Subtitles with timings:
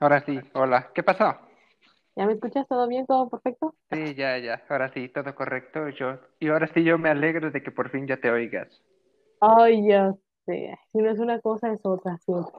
[0.00, 1.36] ahora sí, hola, ¿qué pasó?
[2.16, 2.66] ¿Ya me escuchas?
[2.66, 3.06] ¿Todo bien?
[3.06, 3.74] ¿Todo perfecto?
[3.90, 5.88] Sí, ya, ya, ahora sí, todo correcto.
[5.90, 8.82] Yo, y ahora sí yo me alegro de que por fin ya te oigas.
[9.40, 10.14] Ay, ya
[10.46, 10.78] sé.
[10.92, 12.52] Si no es una cosa, es otra, siempre.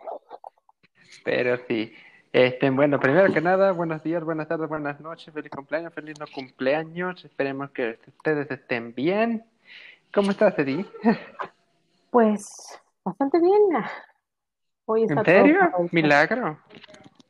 [1.26, 1.92] Pero sí,
[2.32, 6.28] este, bueno, primero que nada, buenos días, buenas tardes, buenas noches, feliz cumpleaños, feliz no
[6.28, 7.26] cumpleaños.
[7.26, 9.44] Esperemos que ustedes estén bien.
[10.14, 10.86] ¿Cómo estás, Eddie?
[12.12, 13.62] Pues, bastante bien.
[14.86, 15.60] Hoy está ¿En todo serio?
[15.72, 15.90] correcto.
[15.92, 16.60] Milagro.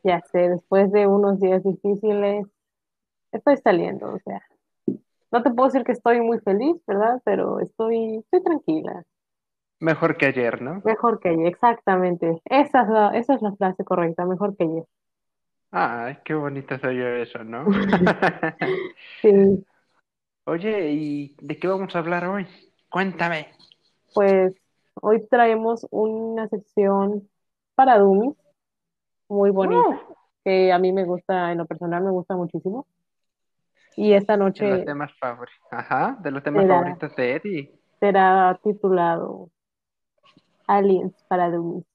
[0.03, 2.45] Ya sé, después de unos días difíciles,
[3.31, 4.41] estoy saliendo, o sea.
[5.31, 7.21] No te puedo decir que estoy muy feliz, ¿verdad?
[7.25, 9.03] Pero estoy, estoy tranquila.
[9.79, 10.81] Mejor que ayer, ¿no?
[10.83, 12.41] Mejor que ayer, exactamente.
[12.45, 14.85] Esa es la, esa es la frase correcta, mejor que ayer.
[15.71, 17.65] Ay, qué bonito soy yo eso, ¿no?
[19.21, 19.65] Sí,
[20.45, 22.47] Oye, ¿y de qué vamos a hablar hoy?
[22.89, 23.53] Cuéntame.
[24.13, 24.53] pues
[25.01, 27.29] hoy traemos una sección
[27.75, 28.35] para Dummies,
[29.29, 30.01] muy bonita.
[30.43, 32.85] Que a mí me gusta, en lo personal me gusta muchísimo.
[33.95, 35.11] Y esta de los noche temas.
[35.71, 37.79] Ajá, de los temas será, favoritos de Eddie.
[37.99, 39.49] será titulado
[40.67, 41.85] Aliens para Dummies.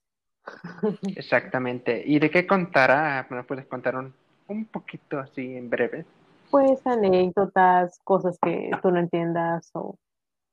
[1.16, 2.02] Exactamente.
[2.04, 3.26] ¿Y de qué contará?
[3.30, 4.12] ¿Me puedes contar un,
[4.48, 6.04] un poquito así en breve?
[6.50, 9.96] Pues anécdotas, cosas que tú no entiendas o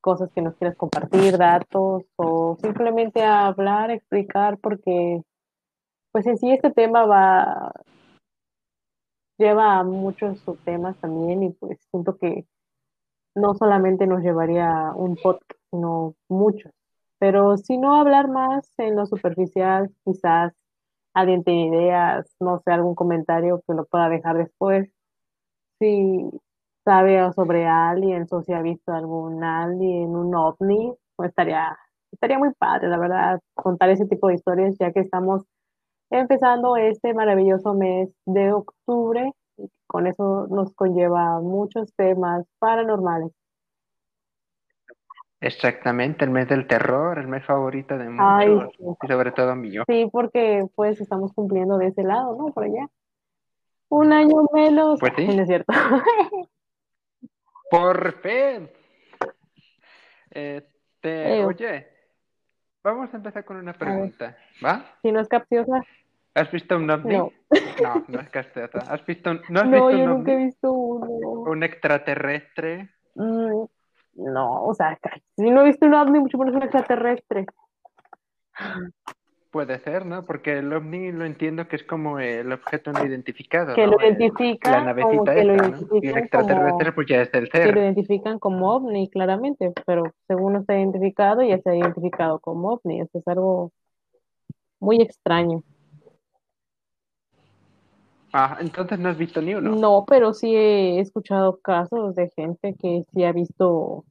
[0.02, 5.22] cosas que nos quieras compartir, datos o simplemente hablar, explicar, porque
[6.12, 7.72] pues en sí este tema va,
[9.38, 12.46] lleva a muchos subtemas también y pues siento que
[13.36, 16.72] no solamente nos llevaría un podcast, sino muchos.
[17.20, 20.54] Pero si no hablar más en lo superficial, quizás
[21.14, 24.90] alguien tiene ideas, no sé, algún comentario que lo pueda dejar después.
[25.80, 26.30] Si
[26.86, 31.78] sabe sobre aliens o si ha visto algún alien, un ovni, pues estaría,
[32.12, 35.44] estaría muy padre, la verdad, contar ese tipo de historias, ya que estamos
[36.10, 39.32] empezando este maravilloso mes de octubre.
[39.58, 43.32] y Con eso nos conlleva muchos temas paranormales.
[45.42, 48.83] Exactamente, el mes del terror, el mes favorito de Ay, muchos, sí.
[49.04, 49.83] y sobre todo mío.
[49.88, 52.54] Sí, porque pues estamos cumpliendo de ese lado, ¿no?
[52.54, 52.88] Por allá.
[53.88, 55.00] Un año menos.
[55.00, 55.26] Pues sí.
[55.36, 55.72] No es cierto.
[57.72, 58.70] Por fin.
[60.30, 61.88] Este, Eh, oye,
[62.83, 64.83] vamos a empezar con una pregunta, ¿va?
[65.02, 65.83] si no es capciosa,
[66.39, 67.16] ¿Has visto un ovni?
[67.17, 67.32] no.
[67.82, 68.80] No, no es castellata.
[68.89, 71.08] ¿Has visto un, ¿No has No, visto yo un nunca he visto uno.
[71.52, 72.89] ¿Un extraterrestre?
[73.16, 73.66] Mm,
[74.16, 74.98] no, o sea,
[75.36, 77.45] si no he visto un ovni, mucho menos un extraterrestre.
[79.52, 80.26] Puede ser, ¿no?
[80.26, 83.94] Porque el ovni lo entiendo que es como el objeto no identificado, Que ¿no?
[83.94, 85.77] lo identifican la como navecita que lo esta, ¿no?
[85.77, 87.77] Y el identifican extraterrestre como pues ya es el que lo ser.
[87.77, 93.02] identifican como ovni, claramente, pero según no está identificado, ya está identificado como ovni.
[93.02, 93.71] Eso es algo
[94.80, 95.64] muy extraño.
[98.34, 99.76] Ah, entonces no has visto ni uno.
[99.76, 104.06] No, pero sí he escuchado casos de gente que sí ha visto,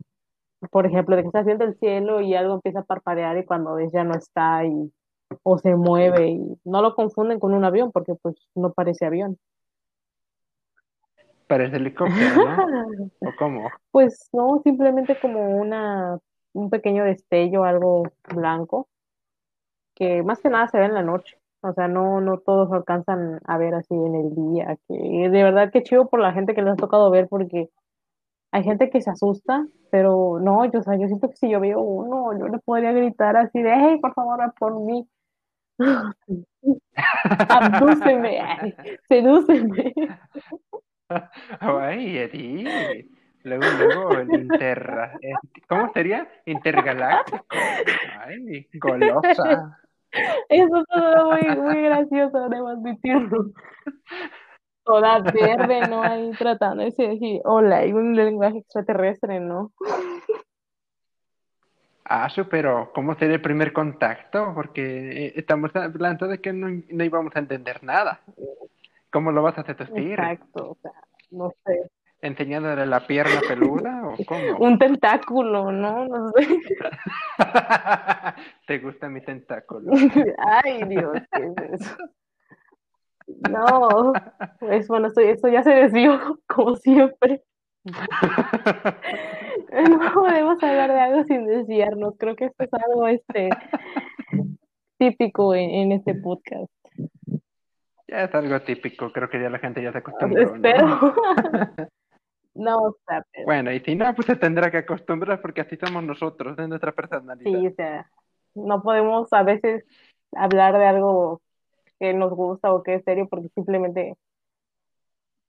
[0.70, 3.74] por ejemplo, de que estás viendo el cielo y algo empieza a parpadear y cuando
[3.74, 4.92] ves ya no está y
[5.42, 9.38] o se mueve y no lo confunden con un avión porque pues no parece avión.
[11.46, 13.10] Parece helicóptero, ¿no?
[13.20, 13.70] ¿O cómo?
[13.90, 16.18] Pues no, simplemente como una
[16.52, 18.88] un pequeño destello, algo blanco,
[19.94, 21.38] que más que nada se ve en la noche.
[21.62, 24.94] O sea, no, no todos alcanzan a ver así en el día, que
[25.28, 27.70] de verdad que chido por la gente que les ha tocado ver porque
[28.52, 31.60] Hay gente que se asusta, pero no, yo, o sea, yo siento que si yo
[31.60, 35.08] veo uno, yo le podría gritar así de, hey, por favor, por mí,
[37.48, 38.40] abdúceme,
[39.08, 39.94] sedúceme.
[41.60, 43.08] Ay, Eddie.
[43.44, 45.12] Luego, luego, el inter...
[45.22, 45.38] eh,
[45.68, 46.28] ¿Cómo sería?
[46.46, 47.72] Intergaláctico.
[48.02, 49.78] Ay, golosa.
[50.48, 53.50] Eso es muy, muy gracioso, debo admitirlo.
[54.84, 56.02] Toda verde, ¿no?
[56.02, 59.72] Ahí tratando de decir, hola, hay un lenguaje extraterrestre, ¿no?
[62.10, 64.52] Ah, pero ¿cómo sería el primer contacto?
[64.54, 68.22] Porque eh, estamos hablando de que no, no íbamos a entender nada.
[69.10, 70.12] ¿Cómo lo vas a seducir?
[70.12, 70.92] Exacto, o sea,
[71.30, 71.90] no sé.
[72.20, 74.58] ¿Enseñándole la pierna peluda o cómo?
[74.58, 76.04] Un tentáculo, ¿no?
[76.06, 76.58] No sé.
[78.66, 79.92] ¿Te gusta mi tentáculo?
[80.38, 81.96] Ay, Dios, ¿qué es eso?
[83.48, 84.12] No,
[84.58, 87.42] pues bueno, esto, esto ya se desvió, como siempre.
[89.70, 92.14] No podemos hablar de algo sin desviarnos.
[92.18, 93.50] Creo que esto es algo este,
[94.96, 96.72] típico en, en este podcast.
[98.08, 100.54] Ya es algo típico, creo que ya la gente ya se acostumbró.
[100.54, 100.86] Espero.
[100.86, 101.14] No,
[102.54, 106.02] o sea, pero Bueno, y si no, pues se tendrá que acostumbrar porque así somos
[106.04, 106.92] nosotros, es nuestra
[107.44, 107.66] sí, personalidad.
[107.66, 108.10] o sea,
[108.54, 109.84] no podemos a veces
[110.32, 111.42] hablar de algo
[112.00, 114.16] que nos gusta o que es serio porque simplemente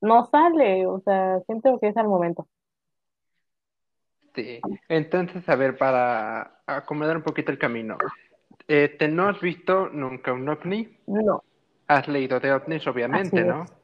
[0.01, 2.47] no sale, o sea, siento que es al momento.
[4.35, 7.97] Sí, entonces, a ver, para acomodar un poquito el camino,
[8.67, 10.97] eh, ¿te no has visto nunca un ovni?
[11.07, 11.43] No.
[11.87, 13.78] Has leído de ovnis, obviamente, ¿no?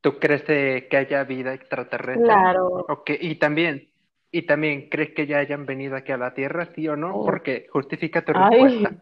[0.00, 2.24] ¿Tú crees que haya vida extraterrestre?
[2.24, 2.86] Claro.
[2.88, 3.18] Okay.
[3.20, 3.90] Y también,
[4.30, 7.14] y también, ¿crees que ya hayan venido aquí a la Tierra, sí o no?
[7.14, 7.24] Oh.
[7.26, 8.94] Porque justifica tu respuesta.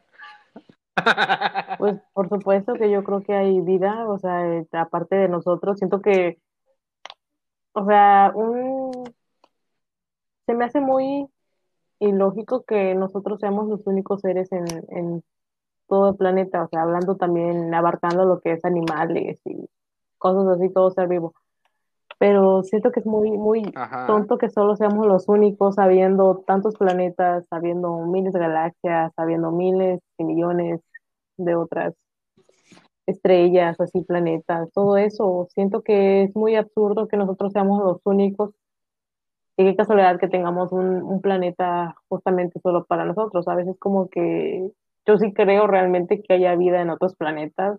[1.78, 5.78] Pues por supuesto que yo creo que hay vida, o sea, eh, aparte de nosotros,
[5.78, 6.38] siento que,
[7.72, 9.04] o sea, un...
[10.46, 11.28] se me hace muy
[12.00, 15.22] ilógico que nosotros seamos los únicos seres en, en
[15.86, 19.68] todo el planeta, o sea, hablando también, abarcando lo que es animales y
[20.18, 21.34] cosas así, todo ser vivo.
[22.18, 23.62] Pero siento que es muy, muy
[24.06, 30.00] tonto que solo seamos los únicos sabiendo tantos planetas, sabiendo miles de galaxias, sabiendo miles
[30.18, 30.80] y millones
[31.36, 31.94] de otras
[33.06, 35.46] estrellas, así planetas, todo eso.
[35.54, 38.50] Siento que es muy absurdo que nosotros seamos los únicos
[39.56, 43.46] y qué casualidad que tengamos un, un planeta justamente solo para nosotros.
[43.48, 44.70] A veces como que
[45.06, 47.78] yo sí creo realmente que haya vida en otros planetas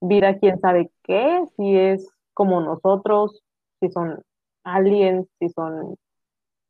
[0.00, 3.42] vida quién sabe qué, si es como nosotros,
[3.80, 4.22] si son
[4.64, 5.96] aliens, si son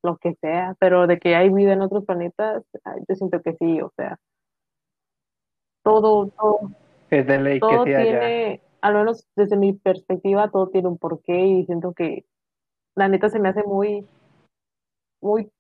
[0.02, 2.62] lo que sea, pero de que hay vida en otros planetas,
[3.08, 4.17] yo siento que sí, o sea,
[5.82, 6.61] todo, todo,
[7.11, 11.67] es de ley que tiene, al menos desde mi perspectiva, todo tiene un porqué y
[11.67, 12.25] siento que
[12.94, 14.06] la neta se me hace muy,
[15.20, 15.50] muy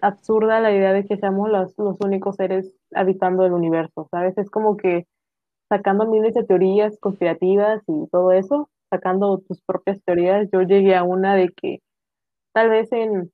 [0.00, 4.36] absurda la idea de que seamos los, los únicos seres habitando el universo, ¿sabes?
[4.36, 5.06] Es como que
[5.68, 11.02] sacando miles de teorías conspirativas y todo eso, sacando tus propias teorías, yo llegué a
[11.02, 11.80] una de que
[12.52, 13.30] tal vez en,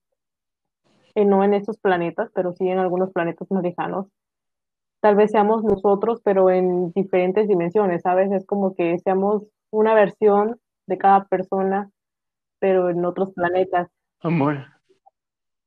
[1.14, 4.06] no en esos planetas, pero sí en algunos planetas más lejanos,
[5.00, 8.30] tal vez seamos nosotros, pero en diferentes dimensiones, ¿sabes?
[8.32, 11.90] Es como que seamos una versión de cada persona,
[12.58, 13.88] pero en otros planetas.
[14.20, 14.58] Amor.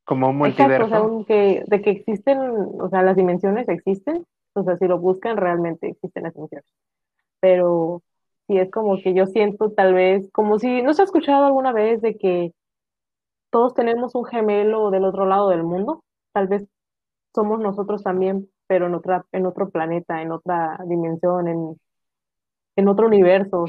[0.06, 0.86] Como un multiverso.
[0.86, 5.00] Exacto, o sea, de que existen, o sea, las dimensiones existen, o sea, si lo
[5.00, 6.66] buscan, realmente existen las emociones.
[7.40, 8.02] Pero
[8.48, 11.72] si es como que yo siento tal vez, como si, ¿no se ha escuchado alguna
[11.72, 12.54] vez de que
[13.50, 16.04] todos tenemos un gemelo del otro lado del mundo?
[16.34, 16.68] Tal vez
[17.34, 21.80] somos nosotros también, pero en, otra, en otro planeta, en otra dimensión, en,
[22.76, 23.66] en otro universo,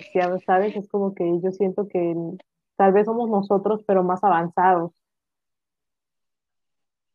[0.47, 2.15] sabes, es como que yo siento que
[2.77, 4.93] tal vez somos nosotros, pero más avanzados.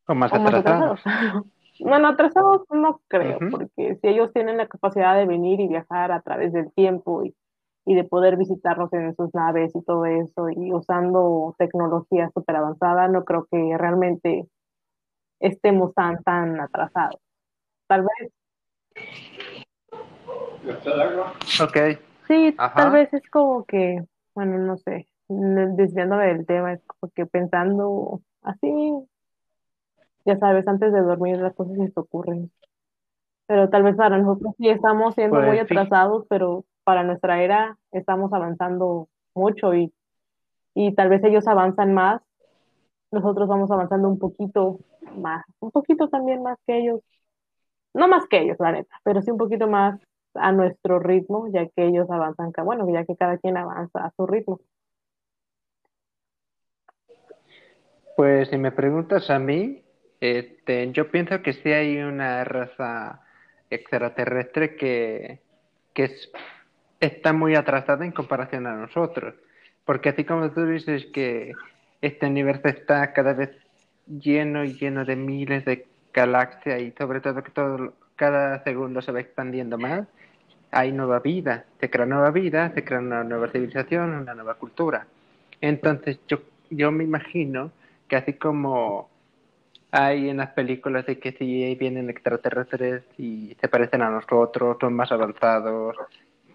[0.07, 1.01] O más atrasados.
[1.79, 6.21] Bueno, atrasados no creo, porque si ellos tienen la capacidad de venir y viajar a
[6.21, 7.35] través del tiempo y,
[7.85, 13.25] de poder visitarnos en sus naves y todo eso, y usando tecnología súper avanzada, no
[13.25, 14.47] creo que realmente
[15.39, 17.19] estemos tan, tan atrasados.
[17.87, 18.31] Tal vez.
[21.63, 21.99] Ok.
[22.27, 24.03] Sí, tal vez es como que,
[24.35, 28.93] bueno, no sé, desviándome del tema, es como que pensando así,
[30.29, 32.51] ya sabes, antes de dormir las cosas se te ocurren.
[33.47, 37.77] Pero tal vez para nosotros sí estamos siendo muy pues atrasados, pero para nuestra era
[37.91, 39.91] estamos avanzando mucho y,
[40.75, 42.21] y tal vez ellos avanzan más,
[43.11, 44.79] nosotros vamos avanzando un poquito
[45.17, 47.01] más, un poquito también más que ellos.
[47.95, 49.99] No más que ellos, la neta, pero sí un poquito más
[50.35, 54.27] a nuestro ritmo, ya que ellos avanzan, bueno, ya que cada quien avanza a su
[54.27, 54.59] ritmo.
[58.15, 59.81] Pues si me preguntas a mí,
[60.21, 63.21] este, yo pienso que sí hay una raza
[63.69, 65.39] extraterrestre que,
[65.93, 66.11] que
[66.99, 69.35] está muy atrasada en comparación a nosotros.
[69.85, 71.53] Porque así como tú dices que
[72.01, 73.51] este universo está cada vez
[74.07, 79.11] lleno y lleno de miles de galaxias y sobre todo que todo, cada segundo se
[79.11, 80.07] va expandiendo más,
[80.71, 85.07] hay nueva vida, se crea nueva vida, se crea una nueva civilización, una nueva cultura.
[85.61, 87.71] Entonces yo, yo me imagino
[88.07, 89.09] que así como
[89.91, 94.93] hay en las películas de que si vienen extraterrestres y se parecen a nosotros, son
[94.93, 95.95] más avanzados.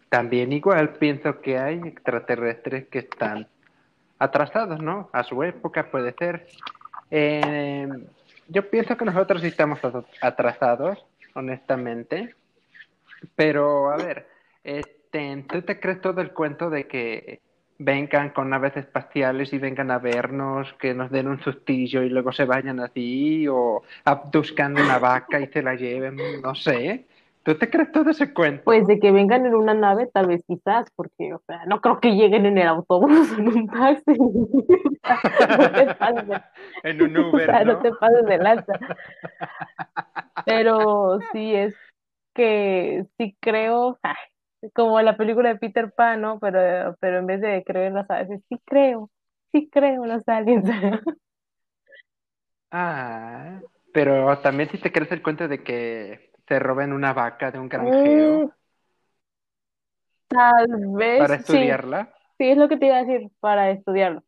[0.08, 3.48] También igual pienso que hay extraterrestres que están
[4.18, 5.10] atrasados, ¿no?
[5.12, 6.46] A su época puede ser.
[7.10, 7.88] Eh,
[8.48, 9.80] yo pienso que nosotros sí estamos
[10.20, 12.34] atrasados, honestamente.
[13.34, 14.28] Pero, a ver,
[14.62, 17.40] este, ¿tú te crees todo el cuento de que
[17.84, 22.32] vengan con naves espaciales y vengan a vernos, que nos den un sustillo y luego
[22.32, 27.06] se vayan así, o abduzcan una vaca y se la lleven, no sé.
[27.44, 28.64] ¿Tú te crees todo ese cuento?
[28.64, 32.00] Pues de que vengan en una nave, tal vez quizás, porque, o sea, no creo
[32.00, 34.12] que lleguen en el autobús, en un taxi.
[36.84, 37.74] en un Uber, ¿no?
[37.74, 38.72] no te pases de lanza.
[40.46, 41.74] Pero sí es
[42.34, 43.98] que sí creo,
[44.74, 46.38] como la película de Peter Pan, ¿no?
[46.40, 49.10] Pero, pero en vez de creer en los aliens, sí creo,
[49.52, 50.64] sí creo en los aliens.
[52.70, 57.58] Ah, pero también si te crees el cuento de que se roben una vaca de
[57.58, 58.50] un granjero Mm,
[60.28, 60.66] tal
[60.96, 62.14] vez, para sí, estudiarla.
[62.38, 64.22] sí es lo que te iba a decir para estudiarlo.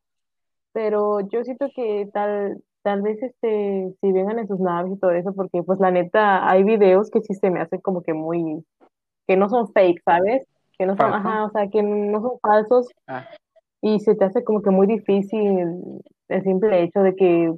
[0.73, 5.13] Pero yo siento que tal, tal vez este, si vengan en sus naves y todo
[5.13, 8.65] eso, porque pues la neta hay videos que sí se me hacen como que muy,
[9.27, 10.47] que no son fake, ¿sabes?
[10.79, 11.29] Que no son, Falso.
[11.29, 13.25] ajá, o sea, que no son falsos Ah,
[13.81, 17.53] y se te hace como que muy difícil el simple hecho de que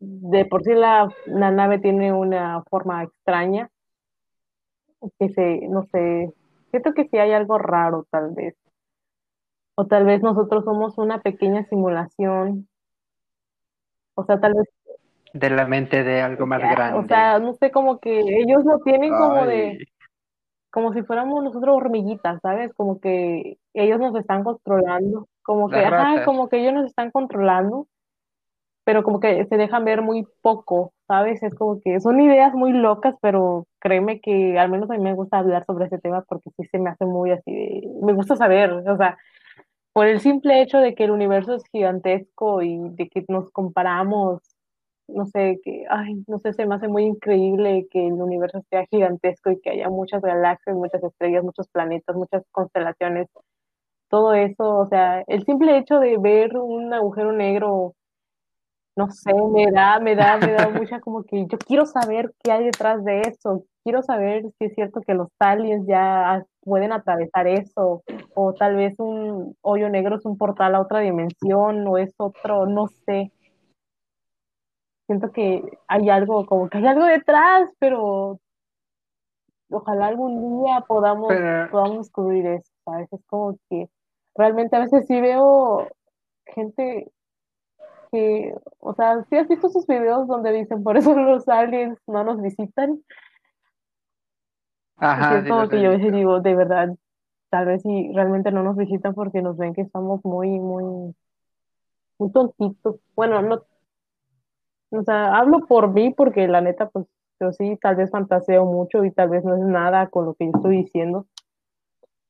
[0.00, 3.70] de por sí la, la nave tiene una forma extraña,
[5.18, 6.32] que se, no sé,
[6.70, 8.56] siento que sí hay algo raro tal vez,
[9.74, 12.66] o tal vez nosotros somos una pequeña simulación,
[14.14, 14.68] o sea, tal vez,
[15.34, 17.46] de la mente de algo más ya, o sea, grande.
[17.46, 19.86] no sé, como que ellos lo tienen como de,
[20.72, 22.72] como si fuéramos nosotros hormiguitas, ¿sabes?
[22.74, 27.86] Como que ellos nos están controlando, como que, ajá, como que ellos nos están controlando
[28.84, 31.42] pero como que se dejan ver muy poco, ¿sabes?
[31.42, 35.14] Es como que son ideas muy locas, pero créeme que al menos a mí me
[35.14, 38.36] gusta hablar sobre ese tema porque sí se me hace muy así de, me gusta
[38.36, 39.18] saber, o sea,
[39.92, 44.40] por el simple hecho de que el universo es gigantesco y de que nos comparamos,
[45.08, 48.86] no sé, que, ay, no sé, se me hace muy increíble que el universo sea
[48.86, 53.28] gigantesco y que haya muchas galaxias, muchas estrellas, muchos planetas, muchas constelaciones,
[54.08, 57.94] todo eso, o sea, el simple hecho de ver un agujero negro
[58.96, 62.52] no sé, me da, me da, me da mucha como que yo quiero saber qué
[62.52, 67.46] hay detrás de eso, quiero saber si es cierto que los aliens ya pueden atravesar
[67.46, 68.02] eso,
[68.34, 72.66] o tal vez un hoyo negro es un portal a otra dimensión, o es otro,
[72.66, 73.32] no sé,
[75.12, 78.40] siento que hay algo, como que hay algo detrás, pero
[79.70, 83.12] ojalá algún día podamos, Pero, podamos descubrir eso, ¿sabes?
[83.12, 83.88] Es como que
[84.34, 85.88] realmente a veces sí veo
[86.46, 87.10] gente
[88.10, 92.24] que, o sea, ¿sí has visto esos videos donde dicen por eso los aliens no
[92.24, 93.02] nos visitan?
[94.96, 96.88] Ajá, es sí como que yo a veces digo, de verdad,
[97.50, 101.14] tal vez sí realmente no nos visitan porque nos ven que estamos muy, muy,
[102.18, 102.96] muy tontitos.
[103.14, 103.62] Bueno, no,
[104.92, 107.06] o sea, hablo por mí porque la neta, pues
[107.40, 110.46] yo sí, tal vez fantaseo mucho y tal vez no es nada con lo que
[110.46, 111.26] yo estoy diciendo,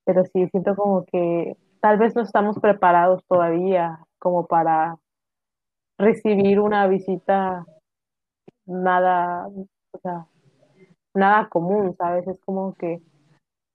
[0.05, 4.97] pero sí siento como que tal vez no estamos preparados todavía como para
[5.99, 7.67] recibir una visita
[8.65, 10.27] nada, o sea,
[11.15, 12.27] nada común, ¿sabes?
[12.29, 13.03] Es como que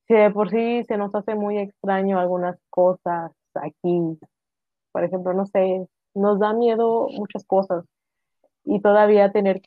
[0.08, 4.17] si de por sí se nos hace muy extraño algunas cosas aquí,
[4.94, 7.86] por ejemplo, no sé, nos da miedo muchas cosas
[8.67, 9.62] y todavía tener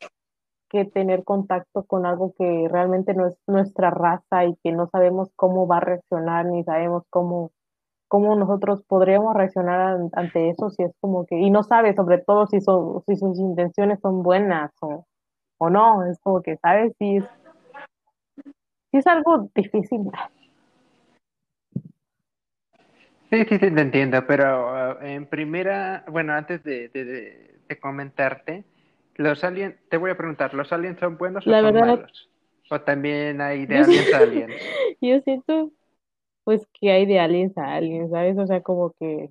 [0.69, 5.31] que tener contacto con algo que realmente no es nuestra raza y que no sabemos
[5.35, 7.51] cómo va a reaccionar ni sabemos cómo
[8.09, 12.19] cómo nosotros podríamos reaccionar an- ante eso si es como que y no sabe sobre
[12.19, 15.07] todo si son si sus intenciones son buenas o,
[15.59, 17.25] o no, es como que sabes si es,
[18.91, 20.11] sí es algo difícil.
[23.31, 28.65] Sí, sí, te entiendo, pero uh, en primera, bueno, antes de- de comentarte,
[29.17, 32.31] los aliens, te voy a preguntar, ¿los aliens son buenos o son malos?
[32.71, 34.55] O también hay de aliens a aliens.
[35.01, 35.73] yo siento
[36.45, 38.39] pues que hay de aliens a aliens, ¿sabes?
[38.39, 39.31] O sea, como que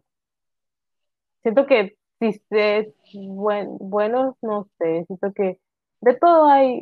[1.43, 5.59] siento que si es buen, buenos, no sé, siento que
[6.01, 6.81] de todo hay,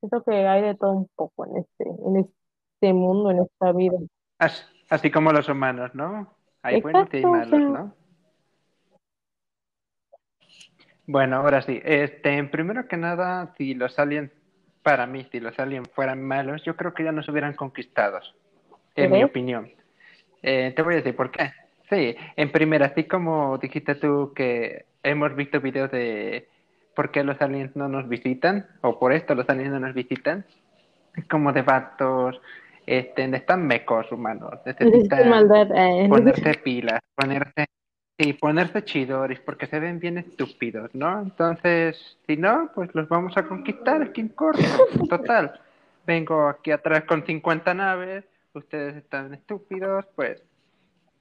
[0.00, 3.98] siento que hay de todo un poco en este, en este mundo, en esta vida.
[4.38, 6.34] As- así como los humanos, ¿no?
[6.62, 7.94] Hay buenos y o malos, sea, ¿no?
[11.12, 14.30] Bueno, ahora sí, este, primero que nada, si los aliens,
[14.84, 18.20] para mí, si los aliens fueran malos, yo creo que ya nos hubieran conquistado,
[18.94, 19.72] en mi opinión.
[20.40, 21.50] Eh, te voy a decir por qué.
[21.88, 26.48] Sí, en primera, así como dijiste tú que hemos visto videos de
[26.94, 30.44] por qué los aliens no nos visitan, o por esto los aliens no nos visitan,
[31.16, 32.40] es como de vatos,
[32.86, 37.66] este, están mecos humanos, necesitan maldad, eh, ponerse pilas, ponerse,
[38.20, 41.22] sí, ponerse chidores, porque se ven bien estúpidos, ¿no?
[41.22, 44.62] Entonces, si no, pues los vamos a conquistar, ¿quién corre?
[45.08, 45.58] Total,
[46.06, 50.42] vengo aquí atrás con 50 naves, ustedes están estúpidos, pues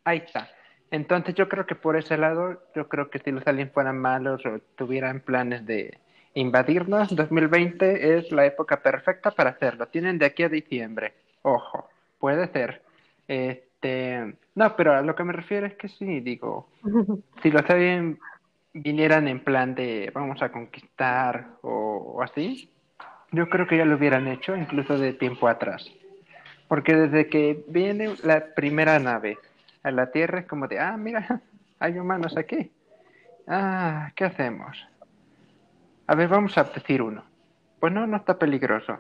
[0.04, 0.50] ahí está.
[0.92, 4.46] Entonces yo creo que por ese lado, yo creo que si los aliens fueran malos
[4.46, 5.98] o tuvieran planes de
[6.34, 9.88] invadirnos, 2020 es la época perfecta para hacerlo.
[9.88, 11.14] Tienen de aquí a diciembre.
[11.44, 11.88] Ojo,
[12.20, 12.82] puede ser.
[13.82, 16.68] Este, no, pero a lo que me refiero es que sí, digo,
[17.42, 18.18] si los aliens
[18.74, 22.70] vinieran en plan de vamos a conquistar o, o así,
[23.32, 25.90] yo creo que ya lo hubieran hecho incluso de tiempo atrás.
[26.68, 29.38] Porque desde que viene la primera nave
[29.82, 31.42] a la Tierra es como de, ah, mira,
[31.80, 32.70] hay humanos aquí.
[33.48, 34.78] Ah, ¿qué hacemos?
[36.06, 37.24] A ver, vamos a decir uno.
[37.80, 39.00] Pues no, no está peligroso.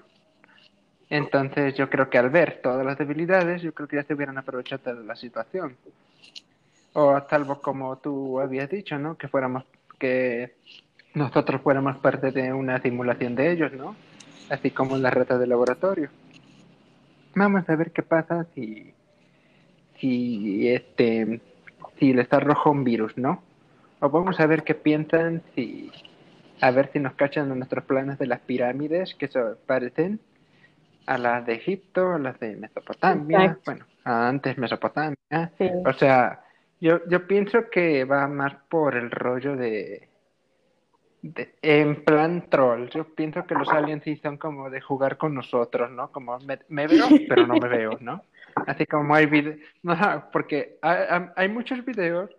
[1.10, 4.38] Entonces yo creo que al ver todas las debilidades, yo creo que ya se hubieran
[4.38, 5.76] aprovechado de la situación.
[6.94, 9.18] O salvo como tú habías dicho, ¿no?
[9.18, 9.64] Que fuéramos,
[10.00, 10.56] que
[11.14, 13.96] nosotros fuéramos parte de una simulación de ellos, ¿no?
[14.50, 16.10] Así como en las retas de laboratorio.
[17.36, 18.94] Vamos a ver qué pasa si,
[20.00, 21.42] si este,
[22.00, 23.44] si les arroja un virus, ¿no?
[24.00, 25.92] O vamos a ver qué piensan si,
[26.62, 30.20] a ver si nos cachan en nuestros planes de las pirámides que se parecen
[31.10, 35.18] a las de Egipto, a las de Mesopotamia, bueno, antes Mesopotamia.
[35.84, 36.44] O sea,
[36.80, 40.08] yo, yo pienso que va más por el rollo de,
[41.64, 42.90] en plan troll.
[42.90, 46.12] Yo pienso que los aliens sí son como de jugar con nosotros, ¿no?
[46.12, 48.22] Como me, veo, pero no me veo, ¿no?
[48.68, 49.96] Así como hay videos, no,
[50.32, 52.30] porque hay, hay muchos videos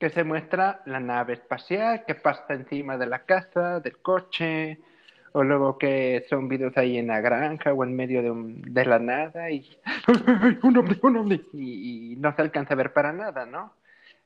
[0.00, 4.80] que se muestra la nave espacial que pasa encima de la casa, del coche,
[5.36, 8.86] o luego que son videos ahí en la granja o en medio de, un, de
[8.86, 9.68] la nada y
[10.62, 13.74] un hombre, un hombre, y, no se alcanza a ver para nada, ¿no?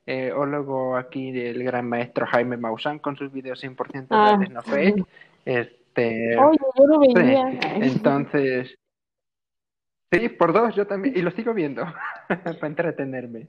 [0.06, 4.62] Eh, o luego aquí el gran maestro Jaime Maussan con sus videos 100% ah, no
[4.62, 5.04] fake.
[5.44, 7.58] Este, Oye, yo lo veía.
[7.80, 8.78] entonces,
[10.12, 11.92] sí, por dos yo también, y lo sigo viendo
[12.28, 13.48] para entretenerme.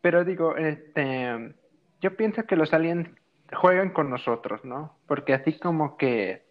[0.00, 1.52] Pero digo, este,
[2.00, 3.08] yo pienso que los aliens
[3.52, 4.96] juegan con nosotros, ¿no?
[5.08, 6.43] Porque así como que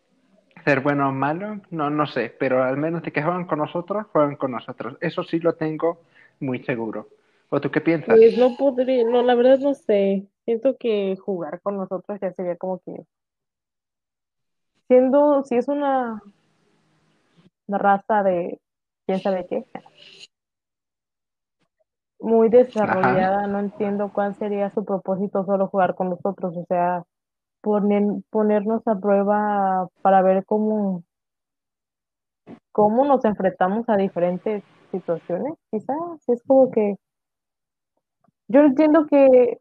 [0.64, 4.06] ser bueno o malo, no, no sé, pero al menos de que juegan con nosotros,
[4.12, 4.98] juegan con nosotros.
[5.02, 6.02] Eso sí lo tengo
[6.40, 7.10] muy seguro.
[7.50, 8.16] ¿O tú qué piensas?
[8.16, 10.28] Pues no podría, no, la verdad no sé.
[10.46, 13.06] Siento que jugar con nosotros ya sería como que
[14.88, 16.22] siendo, si es una,
[17.68, 18.60] una raza de
[19.06, 19.66] quién sabe qué,
[22.20, 27.04] muy desarrollada, no entiendo cuál sería su propósito solo jugar con nosotros, o sea,
[27.64, 31.04] poner, ponernos a prueba para ver cómo,
[32.74, 35.98] cómo nos enfrentamos a diferentes situaciones, quizás,
[36.28, 36.98] es como que
[38.50, 39.60] yo entiendo que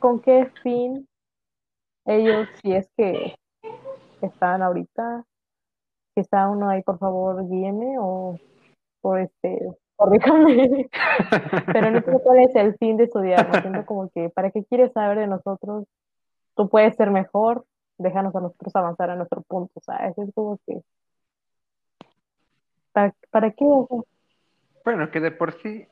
[0.00, 1.08] con qué fin
[2.04, 3.36] ellos, si es que
[4.20, 5.24] están ahorita,
[6.14, 8.36] que está uno ahí, por favor, guíeme o
[9.00, 10.88] por este corríjame.
[11.72, 14.92] Pero no sé cuál es el fin de estudiar, siento como que, ¿para qué quieres
[14.92, 15.86] saber de nosotros?
[16.54, 17.64] Tú puedes ser mejor,
[17.98, 20.16] déjanos a nosotros avanzar a nuestro punto, ¿sabes?
[20.18, 20.80] Es como que,
[22.92, 23.64] ¿para, para qué?
[24.84, 25.86] Bueno, que de por sí,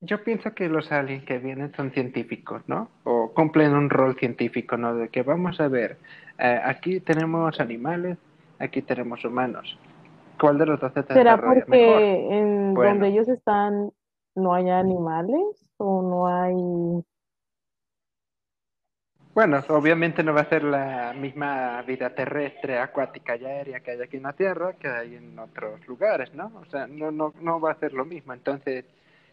[0.00, 2.88] yo pienso que los aliens que vienen son científicos, ¿no?
[3.04, 4.94] O cumplen un rol científico, ¿no?
[4.94, 5.98] De que vamos a ver,
[6.38, 8.18] eh, aquí tenemos animales,
[8.58, 9.78] aquí tenemos humanos
[10.40, 13.90] ¿Cuál de los dos se ¿Será porque en donde ellos están
[14.34, 15.42] no hay animales
[15.78, 16.54] o no hay...
[19.38, 24.02] Bueno, obviamente no va a ser la misma vida terrestre, acuática y aérea que hay
[24.02, 26.50] aquí en la Tierra que hay en otros lugares, ¿no?
[26.56, 28.32] O sea, no, no, no va a ser lo mismo.
[28.32, 28.84] Entonces,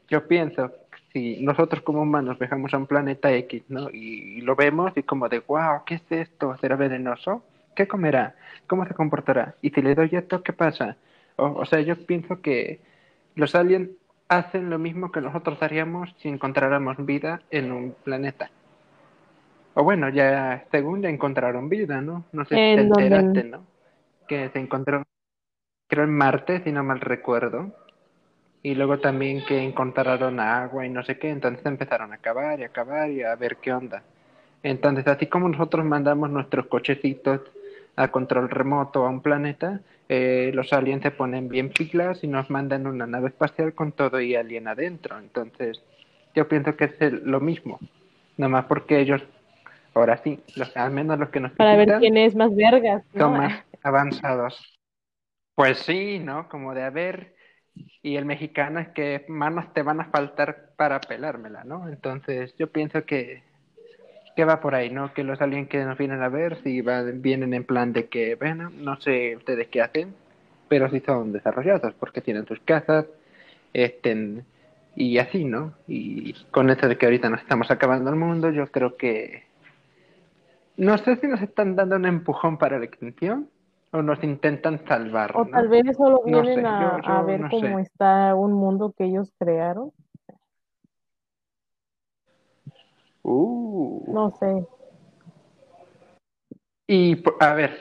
[0.08, 0.72] yo pienso,
[1.12, 3.90] si nosotros como humanos viajamos a un planeta X, ¿no?
[3.90, 6.56] Y, lo vemos y como de, wow, ¿qué es esto?
[6.62, 7.42] ¿Será venenoso?
[7.76, 8.36] ¿Qué comerá?
[8.68, 9.56] ¿Cómo se comportará?
[9.64, 10.98] Y si le doy esto, ¿qué pasa?
[11.38, 12.80] O, sea, yo pienso que
[13.34, 13.90] los aliens
[14.30, 18.52] hacen lo mismo que nosotros haríamos si encontráramos vida en un planeta.
[19.76, 22.26] O bueno, ya según ya encontraron vida, ¿no?
[22.32, 23.64] No sé si te enteraste, ¿no?
[24.28, 25.04] Que se encontró,
[25.88, 27.72] creo en Marte, si no mal recuerdo.
[28.64, 32.64] Y luego también que encontraron agua y no sé qué, entonces empezaron a cavar y
[32.64, 34.02] a cavar y a ver qué onda.
[34.64, 37.42] Entonces, así como nosotros mandamos nuestros cochecitos
[37.96, 42.50] a control remoto a un planeta, eh, los aliens se ponen bien pilas y nos
[42.50, 45.20] mandan una nave espacial con todo y alien adentro.
[45.20, 45.82] Entonces,
[46.34, 47.80] yo pienso que es lo mismo.
[48.38, 49.22] Nomás porque ellos,
[49.96, 53.04] ahora sí, los, al menos los que nos Para ver quién es más vergas.
[53.18, 54.80] Son más avanzados.
[55.56, 56.48] Pues sí, ¿no?
[56.50, 57.36] Como de haber.
[58.02, 61.90] Y el mexicano es que manos te van a faltar para pelármela, ¿no?
[61.90, 63.44] Entonces, yo pienso que
[64.36, 65.14] que va por ahí, ¿no?
[65.14, 68.70] Que los aliens que nos vienen a ver, si vienen en plan de que, bueno,
[68.70, 70.14] no sé ustedes qué hacen,
[70.68, 73.06] pero sí son desarrollados porque tienen sus casas,
[73.74, 74.46] estén,
[74.96, 75.74] y así, ¿no?
[75.88, 79.45] Y con esto de que ahorita nos estamos acabando el mundo, yo creo que
[80.78, 83.50] no sé si nos están dando un empujón para la extinción
[83.92, 85.32] o nos intentan salvar.
[85.36, 89.92] O tal vez solo vienen a, ver cómo está un mundo que ellos crearon
[93.28, 94.04] Uh.
[94.08, 94.68] No sé.
[96.88, 97.72] Y, a ver,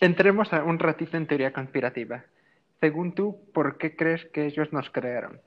[0.00, 2.24] entremos a un ratito en teoría conspirativa.
[2.80, 5.40] Según tú, ¿por qué crees que ellos nos crearon?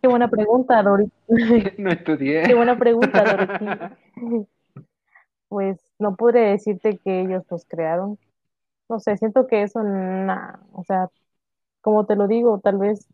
[0.00, 1.12] Qué buena pregunta, Dorothy.
[1.78, 2.42] No estudié.
[2.44, 4.46] Qué buena pregunta, Dorothy.
[5.48, 8.18] Pues no podré decirte que ellos los crearon.
[8.88, 11.08] No sé, siento que eso, nah, o sea,
[11.80, 13.06] como te lo digo, tal vez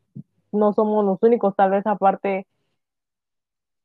[0.53, 2.46] no somos los únicos, tal vez aparte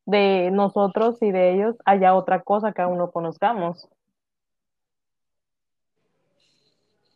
[0.06, 3.88] de nosotros y de ellos haya otra cosa que aún no conozcamos.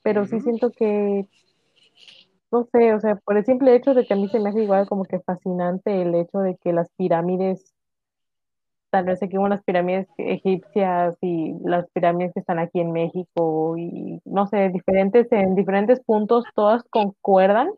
[0.03, 1.25] Pero sí siento que,
[2.55, 4.63] no sé, o sea, por el simple hecho de que a mí se me hace
[4.63, 7.73] igual como que fascinante el hecho de que las pirámides,
[8.91, 13.77] tal vez aquí hubo las pirámides egipcias y las pirámides que están aquí en México
[13.77, 17.71] y no sé, diferentes, en diferentes puntos, todas concuerdan.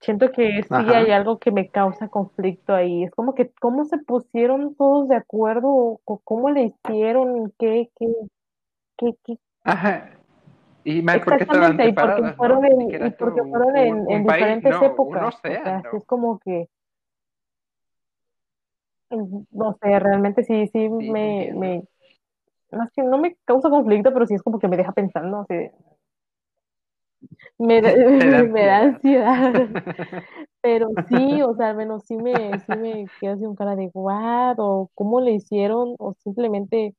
[0.00, 1.16] Siento que sí hay Ajá.
[1.16, 3.04] algo que me causa conflicto ahí.
[3.04, 5.68] Es como que cómo se pusieron todos de acuerdo,
[6.04, 8.06] o cómo le hicieron, qué, qué,
[8.96, 10.17] qué, qué- Ajá.
[10.84, 14.70] Y más porque estaban exactamente, y porque fueron en, y porque un, un país, diferentes
[14.72, 15.22] no, un épocas.
[15.22, 15.30] O
[15.62, 15.98] sea, océano.
[15.98, 16.68] es como que,
[19.10, 21.50] no sé, realmente sí, sí me,
[22.72, 25.40] no es que no me causa conflicto, pero sí es como que me deja pensando,
[25.40, 25.72] así de-
[27.58, 29.52] me, da- me da ansiedad.
[30.60, 33.88] Pero sí, o sea, al menos sí me, sí me quedo así con cara de
[33.88, 36.94] guau, o cómo le hicieron, o simplemente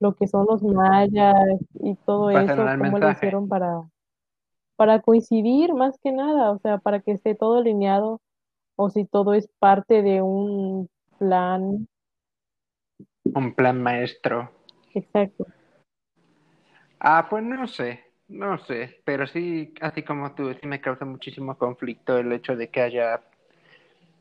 [0.00, 1.34] lo que son los mayas
[1.80, 3.12] y todo eso, cómo mensaje.
[3.12, 3.82] hicieron para,
[4.76, 8.20] para coincidir más que nada, o sea, para que esté todo alineado,
[8.76, 11.88] o si todo es parte de un plan
[13.34, 14.50] Un plan maestro.
[14.94, 15.46] exacto.
[16.98, 21.56] Ah, pues no sé, no sé, pero sí, así como tú, sí me causa muchísimo
[21.56, 23.20] conflicto el hecho de que haya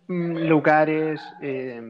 [0.07, 1.81] mm, lugares, eh,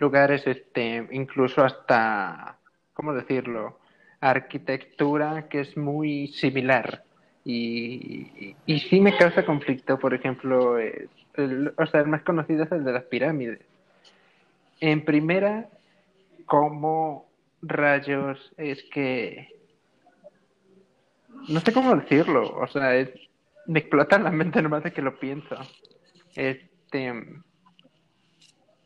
[0.00, 2.58] lugares, este, incluso hasta,
[2.94, 3.78] ¿cómo decirlo?
[4.20, 7.02] Arquitectura que es muy similar.
[7.44, 12.72] Y, y, sí me causa conflicto, por ejemplo, el, o sea, el más conocido es
[12.72, 13.60] el de las pirámides.
[14.80, 15.68] En primera,
[16.46, 17.26] ¿cómo
[17.60, 19.54] rayos es que
[21.48, 23.10] no sé cómo decirlo, o sea, es,
[23.66, 25.56] me explota la mente nomás de que lo pienso.
[26.34, 27.12] Este,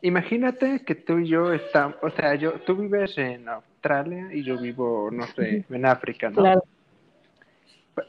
[0.02, 3.48] imagínate que tú y yo estamos, o sea, yo, tú vives en
[3.96, 6.36] Australia y yo vivo, no sé, en África, ¿no?
[6.42, 6.64] Claro,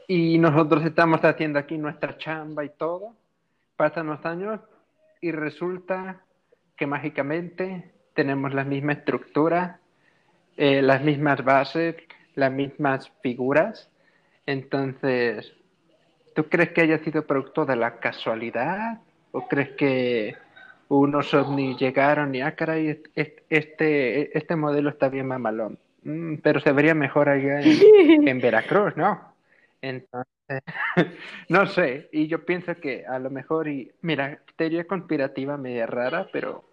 [0.08, 3.14] Y nosotros estamos haciendo aquí nuestra chamba y todo.
[3.76, 4.60] Pasan los años
[5.20, 6.20] y resulta
[6.76, 9.80] que mágicamente tenemos la misma estructura,
[10.56, 11.96] eh, las mismas bases,
[12.34, 13.90] las mismas figuras.
[14.46, 15.52] Entonces,
[16.34, 19.00] ¿Tú crees que haya sido producto de la casualidad?
[19.32, 20.36] ¿O crees que
[20.90, 25.78] unos ovnis llegaron y, ah, caray, este, este modelo está bien mamalón?
[26.02, 27.78] Mm, pero se vería mejor allá en,
[28.28, 29.34] en Veracruz, ¿no?
[29.80, 30.62] Entonces,
[31.48, 36.28] no sé, y yo pienso que a lo mejor, y mira, teoría conspirativa media rara,
[36.32, 36.64] pero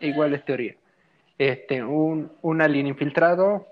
[0.00, 0.74] igual es teoría.
[1.38, 3.66] Este, un, un alien infiltrado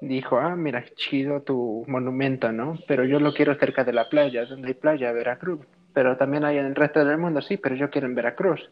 [0.00, 2.78] dijo, ah, mira, chido tu monumento, ¿no?
[2.88, 5.60] Pero yo lo quiero cerca de la playa, donde hay playa, Veracruz.
[5.92, 8.70] Pero también hay en el resto del mundo, sí, pero yo quiero en Veracruz.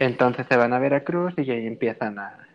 [0.00, 2.48] Entonces se van a Veracruz y ahí empiezan a,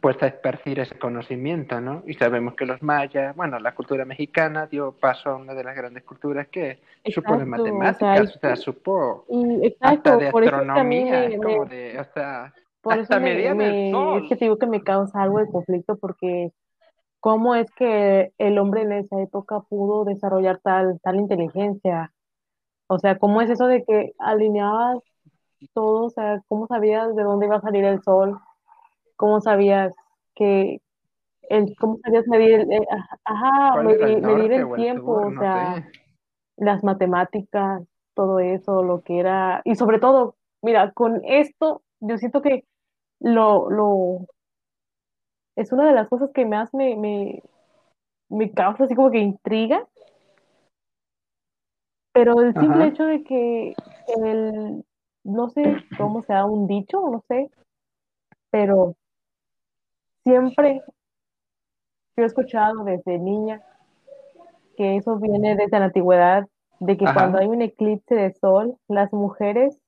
[0.00, 2.02] pues a esparcir ese conocimiento, ¿no?
[2.08, 5.76] Y sabemos que los mayas, bueno, la cultura mexicana dio paso a una de las
[5.76, 10.16] grandes culturas que supo de exacto, o sea, matemáticas, o sea, supo y hasta exacto,
[10.18, 12.94] de por eso es que a mí astronomía, me, me, como de, o sea, por
[12.94, 14.38] eso hasta me, medían el me, es que sol.
[14.38, 16.50] te digo que me causa algo de conflicto porque
[17.20, 22.12] cómo es que el hombre en esa época pudo desarrollar tal, tal inteligencia.
[22.88, 24.98] O sea, cómo es eso de que alineabas
[25.68, 28.38] todo, o sea, cómo sabías de dónde iba a salir el sol,
[29.16, 29.94] cómo sabías
[30.34, 30.80] que
[31.50, 32.86] el, cómo sabías medir, el-
[33.24, 35.84] ajá, ¿Cuál era el medir, el tiempo, o sea, sé.
[36.56, 37.82] las matemáticas,
[38.14, 42.64] todo eso, lo que era, y sobre todo, mira, con esto, yo siento que
[43.20, 44.26] lo, lo,
[45.56, 47.42] es una de las cosas que más me, me,
[48.30, 49.86] me causa así como que intriga.
[52.12, 53.76] Pero el simple Ajá, hecho de que
[54.24, 54.84] el,
[55.24, 57.50] no sé cómo sea un dicho, no sé,
[58.50, 58.94] pero
[60.24, 60.82] siempre
[62.16, 63.62] yo he escuchado desde niña
[64.76, 66.46] que eso viene desde la antigüedad,
[66.80, 69.78] de que cuando hay un eclipse de sol, las mujeres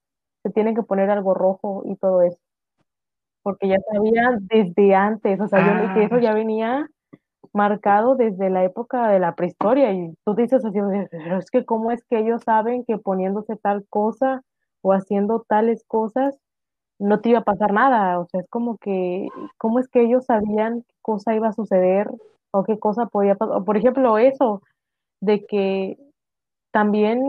[0.42, 2.38] se tienen que poner algo rojo y todo eso,
[3.42, 6.88] porque ya sabían desde antes, o sea, yo, que eso Ah, ya venía
[7.52, 10.78] marcado desde la época de la prehistoria y tú dices así,
[11.10, 14.42] pero es que cómo es que ellos saben que poniéndose tal cosa
[14.82, 16.38] o haciendo tales cosas
[17.00, 20.26] no te iba a pasar nada, o sea, es como que, ¿cómo es que ellos
[20.26, 22.08] sabían qué cosa iba a suceder
[22.52, 23.56] o qué cosa podía pasar?
[23.58, 24.62] O por ejemplo, eso
[25.22, 25.98] de que
[26.72, 27.22] también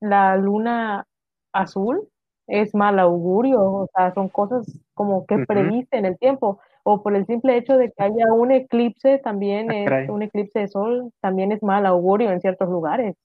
[0.00, 1.06] la luna
[1.54, 2.08] azul
[2.48, 7.26] es mal augurio, o sea, son cosas como que predicen el tiempo, o por el
[7.26, 11.62] simple hecho de que haya un eclipse, también es un eclipse de sol, también es
[11.62, 13.16] mal augurio en ciertos lugares.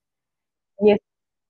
[0.80, 1.00] Y es,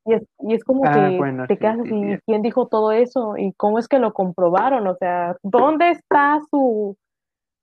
[0.06, 1.78] y es, y es como Ah, que bueno, te sí, quedas
[2.26, 3.38] ¿quién dijo todo eso?
[3.38, 4.88] ¿Y cómo es que lo comprobaron?
[4.88, 6.98] O sea, ¿dónde está su,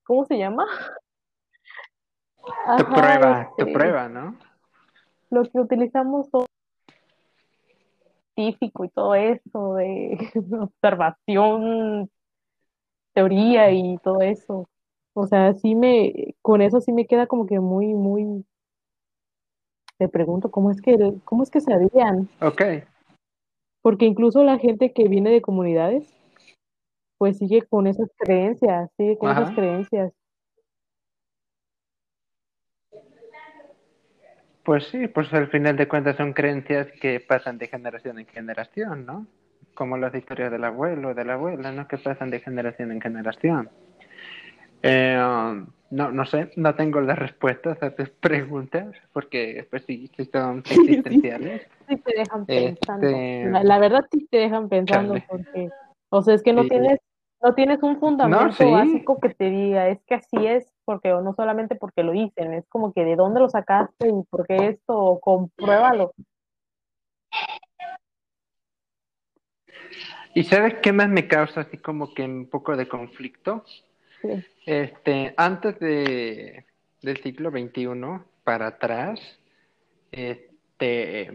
[0.04, 0.66] ¿cómo se llama?
[2.78, 4.36] Tu prueba, tu este, prueba, ¿no?
[5.30, 6.46] lo que utilizamos todo
[8.34, 10.18] científico y todo eso de
[10.60, 12.10] observación,
[13.14, 14.68] teoría y todo eso.
[15.14, 18.44] O sea, sí me, con eso sí me queda como que muy, muy,
[20.00, 22.62] me pregunto cómo es que, cómo es que sabían, Ok,
[23.82, 26.12] porque incluso la gente que viene de comunidades,
[27.18, 30.12] pues sigue con esas creencias, sigue con esas creencias.
[34.64, 39.06] Pues sí, pues al final de cuentas son creencias que pasan de generación en generación,
[39.06, 39.26] ¿no?
[39.74, 41.88] Como las historias del abuelo o de la abuela, ¿no?
[41.88, 43.70] Que pasan de generación en generación.
[44.82, 50.10] Eh, um, no, no sé, no tengo las respuestas a tus preguntas, porque pues sí,
[50.16, 51.66] sí son Sí, existenciales.
[51.88, 53.06] sí te dejan pensando.
[53.06, 55.26] Este, La, la verdad sí te dejan pensando chale.
[55.28, 55.70] porque,
[56.10, 56.68] o sea, es que no Sí.
[56.70, 56.98] tienes,
[57.42, 58.70] no tienes un No, fundamento sí.
[58.70, 62.54] básico que te diga, es que así es, porque o no solamente porque lo dicen,
[62.54, 66.12] es como que de dónde lo sacaste y por qué esto, compruébalo.
[70.34, 73.64] ¿Y sabes qué más me causa así como que un poco de conflicto?
[74.22, 74.44] Sí.
[74.66, 76.64] Este, antes de,
[77.02, 77.88] del siglo XXI
[78.44, 79.20] para atrás,
[80.12, 81.30] este,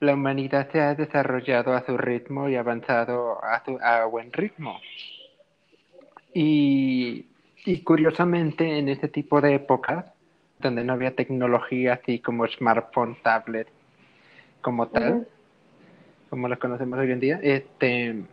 [0.00, 4.80] la humanidad se ha desarrollado a su ritmo y avanzado a, su, a buen ritmo.
[6.34, 7.26] Y,
[7.64, 10.06] y curiosamente, en ese tipo de épocas,
[10.58, 13.68] donde no había tecnología así como smartphone, tablet,
[14.60, 15.26] como tal,
[16.30, 18.24] como las conocemos hoy en día, este,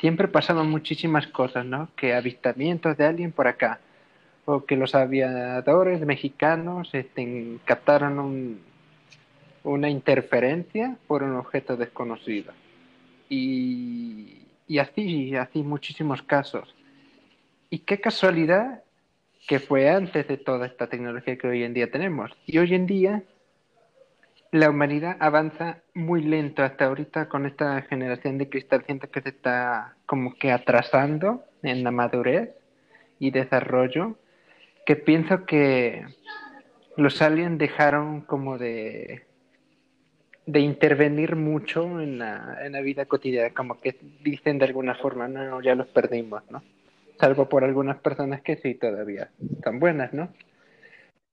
[0.00, 1.88] siempre pasaban muchísimas cosas, ¿no?
[1.96, 3.80] Que avistamientos de alguien por acá,
[4.46, 8.60] o que los aviadores mexicanos este, captaron un,
[9.62, 12.52] una interferencia por un objeto desconocido.
[13.28, 16.74] Y, y así, así muchísimos casos.
[17.68, 18.82] Y qué casualidad
[19.46, 22.30] que fue antes de toda esta tecnología que hoy en día tenemos.
[22.46, 23.22] Y hoy en día
[24.52, 28.82] la humanidad avanza muy lento hasta ahorita con esta generación de cristal.
[28.84, 32.50] Siento que se está como que atrasando en la madurez
[33.18, 34.16] y desarrollo.
[34.84, 36.04] Que pienso que
[36.96, 39.24] los aliens dejaron como de,
[40.46, 43.54] de intervenir mucho en la, en la vida cotidiana.
[43.54, 46.62] Como que dicen de alguna forma, no, ya los perdimos, ¿no?
[47.20, 50.30] Salvo por algunas personas que sí todavía están buenas, ¿no?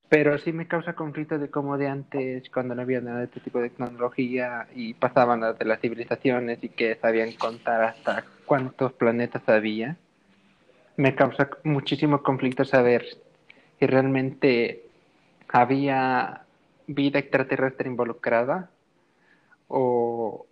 [0.09, 3.41] Pero sí me causa conflicto de cómo de antes, cuando no había nada de este
[3.41, 8.93] tipo de tecnología y pasaban las de las civilizaciones y que sabían contar hasta cuántos
[8.93, 9.97] planetas había,
[10.95, 13.05] me causa muchísimo conflicto saber
[13.79, 14.85] si realmente
[15.49, 16.43] había
[16.87, 18.71] vida extraterrestre involucrada
[19.67, 20.45] o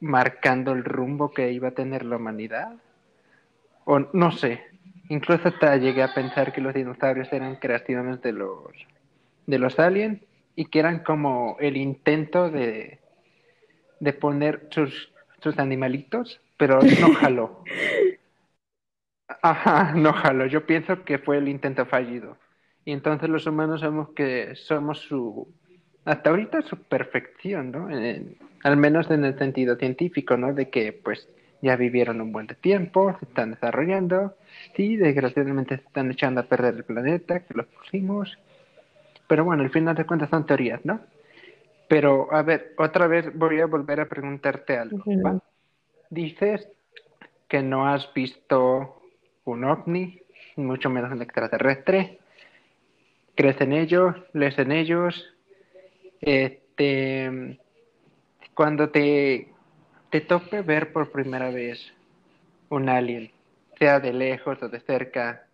[0.00, 2.72] marcando el rumbo que iba a tener la humanidad.
[3.84, 4.62] O no sé,
[5.10, 8.72] incluso hasta llegué a pensar que los dinosaurios eran creaciones de los
[9.46, 10.20] de los aliens
[10.56, 13.00] y que eran como el intento de,
[14.00, 17.64] de poner sus, sus animalitos, pero no jaló.
[19.42, 20.46] Ajá, no jaló.
[20.46, 22.36] Yo pienso que fue el intento fallido.
[22.84, 25.48] Y entonces los humanos sabemos que somos su,
[26.04, 27.90] hasta ahorita su perfección, ¿no?
[27.90, 30.52] En, al menos en el sentido científico, ¿no?
[30.52, 31.28] De que pues
[31.62, 34.36] ya vivieron un buen tiempo, se están desarrollando,
[34.76, 38.36] sí, desgraciadamente se están echando a perder el planeta, que los pusimos,
[39.32, 41.00] pero bueno, al final de cuentas son teorías, ¿no?
[41.88, 45.02] Pero, a ver, otra vez voy a volver a preguntarte algo.
[46.10, 46.68] Dices
[47.48, 49.00] que no has visto
[49.46, 50.20] un ovni,
[50.56, 52.18] mucho menos un extraterrestre.
[53.34, 54.14] ¿Crees en ellos?
[54.34, 55.34] ¿Lees en ellos?
[56.20, 57.58] Este,
[58.52, 59.48] cuando te,
[60.10, 61.80] te tope ver por primera vez
[62.68, 63.30] un alien,
[63.78, 65.46] sea de lejos o de cerca,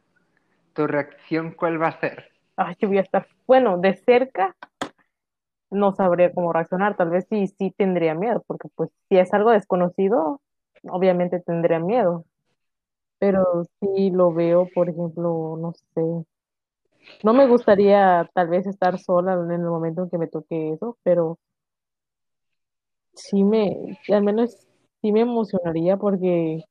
[0.72, 2.37] ¿tu reacción cuál va a ser?
[2.58, 4.54] Ay, yo voy a estar, bueno, de cerca
[5.70, 9.50] no sabría cómo reaccionar, tal vez sí, sí tendría miedo, porque pues si es algo
[9.50, 10.40] desconocido,
[10.84, 12.24] obviamente tendría miedo,
[13.18, 16.02] pero si lo veo, por ejemplo, no sé,
[17.22, 20.96] no me gustaría tal vez estar sola en el momento en que me toque eso,
[21.04, 21.38] pero
[23.14, 24.56] sí me, al menos
[25.02, 26.64] sí me emocionaría porque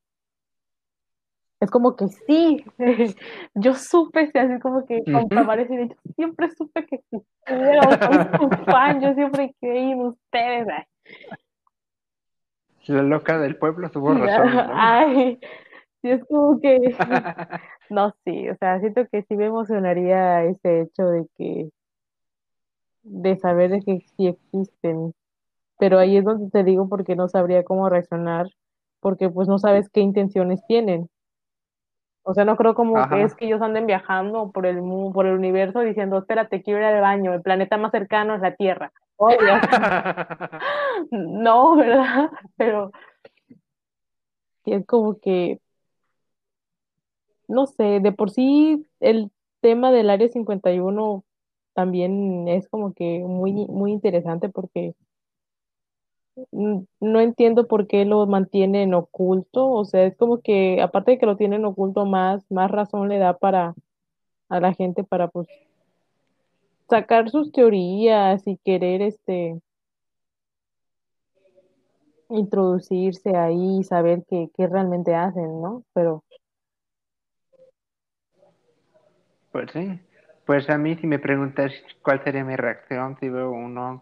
[1.60, 2.64] es como que sí,
[3.56, 7.84] yo supe, así como que ese hecho, siempre supe que existieron,
[8.38, 10.86] soy fan, yo siempre creí en ustedes.
[12.88, 14.48] La loca del pueblo tuvo razón.
[14.74, 15.40] Ay,
[16.02, 16.96] sí, es como que,
[17.90, 21.70] no, sí, o sea, siento que sí me emocionaría ese hecho de que,
[23.04, 25.14] de saber de que sí existen,
[25.80, 28.48] pero ahí es donde te digo porque no sabría cómo reaccionar,
[29.00, 31.10] porque pues no sabes qué intenciones tienen.
[32.30, 34.82] O sea, no creo como que es que ellos anden viajando por el
[35.14, 38.54] por el universo diciendo, espérate, quiero ir al baño, el planeta más cercano es la
[38.54, 38.92] Tierra.
[41.12, 42.30] no, ¿verdad?
[42.58, 42.92] Pero
[44.66, 45.62] es como que,
[47.48, 51.24] no sé, de por sí el tema del Área 51
[51.74, 54.96] también es como que muy, muy interesante porque
[56.52, 61.26] no entiendo por qué lo mantienen oculto, o sea, es como que aparte de que
[61.26, 63.74] lo tienen oculto más, más razón le da para
[64.50, 65.48] a la gente para pues
[66.90, 69.60] sacar sus teorías y querer este
[72.30, 75.84] introducirse ahí y saber qué, qué realmente hacen, ¿no?
[75.94, 76.24] Pero
[79.52, 80.00] pues sí,
[80.46, 81.72] pues a mí si me preguntas
[82.04, 84.02] cuál sería mi reacción si veo uno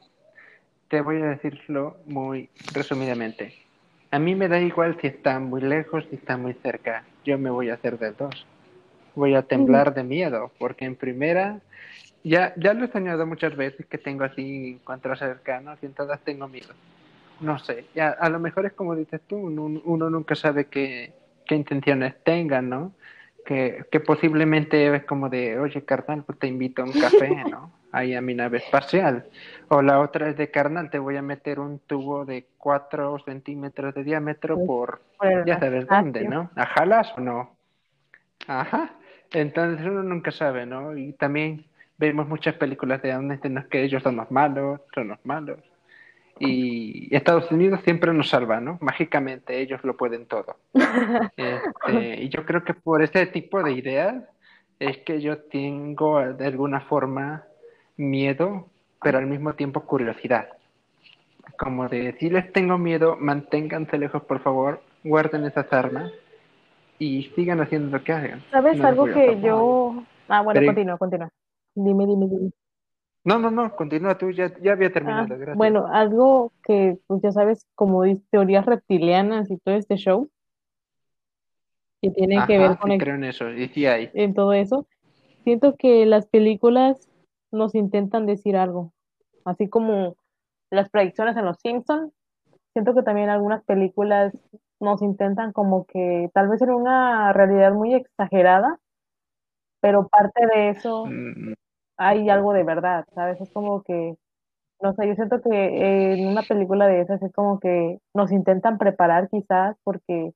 [0.87, 3.53] te voy a decirlo muy resumidamente.
[4.11, 7.03] A mí me da igual si está muy lejos, si está muy cerca.
[7.23, 8.45] Yo me voy a hacer de dos.
[9.15, 11.59] Voy a temblar de miedo, porque en primera,
[12.23, 16.19] ya, ya lo he soñado muchas veces que tengo así encuentros cercanos y en todas
[16.21, 16.73] tengo miedo.
[17.39, 21.13] No sé, ya, a lo mejor es como dices tú, uno, uno nunca sabe qué,
[21.45, 22.93] qué intenciones tengan, ¿no?
[23.45, 27.71] Que, que posiblemente es como de, oye, carnal, pues te invito a un café, ¿no?
[27.95, 29.25] ahí a mi nave espacial.
[29.69, 33.95] O la otra es de carnal, te voy a meter un tubo de 4 centímetros
[33.95, 35.01] de diámetro por,
[35.45, 36.51] ya sabes dónde, ¿no?
[36.55, 37.55] ¿A jalas o no?
[38.47, 38.91] Ajá.
[39.31, 40.95] Entonces uno nunca sabe, ¿no?
[40.95, 41.65] Y también
[41.97, 45.59] vemos muchas películas de donde que ellos son los malos, son los malos.
[46.37, 48.77] Y Estados Unidos siempre nos salva, ¿no?
[48.81, 50.57] Mágicamente ellos lo pueden todo.
[51.37, 54.15] Este, y yo creo que por ese tipo de ideas
[54.79, 57.43] es que yo tengo de alguna forma
[57.97, 58.67] miedo,
[59.01, 60.49] pero al mismo tiempo curiosidad.
[61.57, 66.11] Como de, si les tengo miedo, manténganse lejos, por favor, guarden esas armas
[66.99, 68.43] y sigan haciendo lo que hagan.
[68.51, 70.03] ¿Sabes algo que yo...
[70.27, 71.29] Ah, bueno, continúa, continúa.
[71.75, 72.51] Dime, dime, dime.
[73.23, 75.57] No, no, no, continúa tú, ya, ya había terminado, ah, gracias.
[75.57, 80.29] Bueno, algo que, pues ya sabes, como teorías reptilianas y todo este show,
[82.01, 82.91] que tiene que ver con...
[82.91, 84.11] Sí creo en eso, y sí hay.
[84.13, 84.85] En todo eso.
[85.43, 87.09] Siento que las películas
[87.55, 88.93] nos intentan decir algo.
[89.45, 90.15] Así como
[90.69, 92.11] las predicciones en Los Simpsons,
[92.73, 94.33] siento que también algunas películas
[94.79, 98.79] nos intentan como que tal vez en una realidad muy exagerada,
[99.81, 101.53] pero parte de eso mm.
[101.97, 103.39] hay algo de verdad, ¿sabes?
[103.39, 104.15] Es como que,
[104.81, 108.77] no sé, yo siento que en una película de esas es como que nos intentan
[108.77, 110.33] preparar quizás porque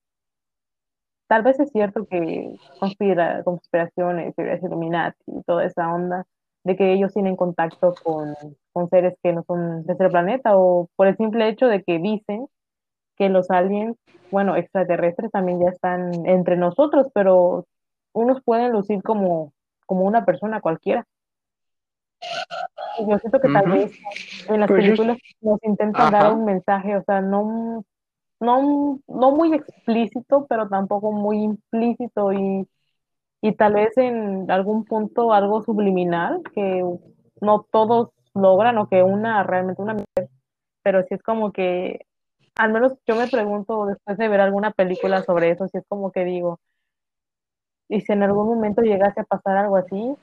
[1.27, 6.25] tal vez es cierto que conspira, conspiraciones, teorías Illuminati y toda esa onda,
[6.63, 8.35] de que ellos tienen contacto con,
[8.89, 12.47] seres que no son de este planeta o por el simple hecho de que dicen
[13.17, 13.97] que los aliens,
[14.31, 17.65] bueno, extraterrestres también ya están entre nosotros, pero
[18.13, 19.51] unos pueden lucir como,
[19.85, 21.05] como una persona cualquiera.
[23.05, 23.91] yo siento que tal vez
[24.47, 27.83] en las pues películas nos intentan dar un mensaje, o sea, no,
[28.39, 32.65] no, no muy explícito, pero tampoco muy implícito y
[33.41, 36.83] y tal vez en algún punto algo subliminal que
[37.41, 40.29] no todos logran o que una realmente una mujer,
[40.83, 42.05] pero si es como que
[42.55, 46.11] al menos yo me pregunto después de ver alguna película sobre eso, si es como
[46.11, 46.59] que digo,
[47.87, 50.15] y si en algún momento llegase a pasar algo así,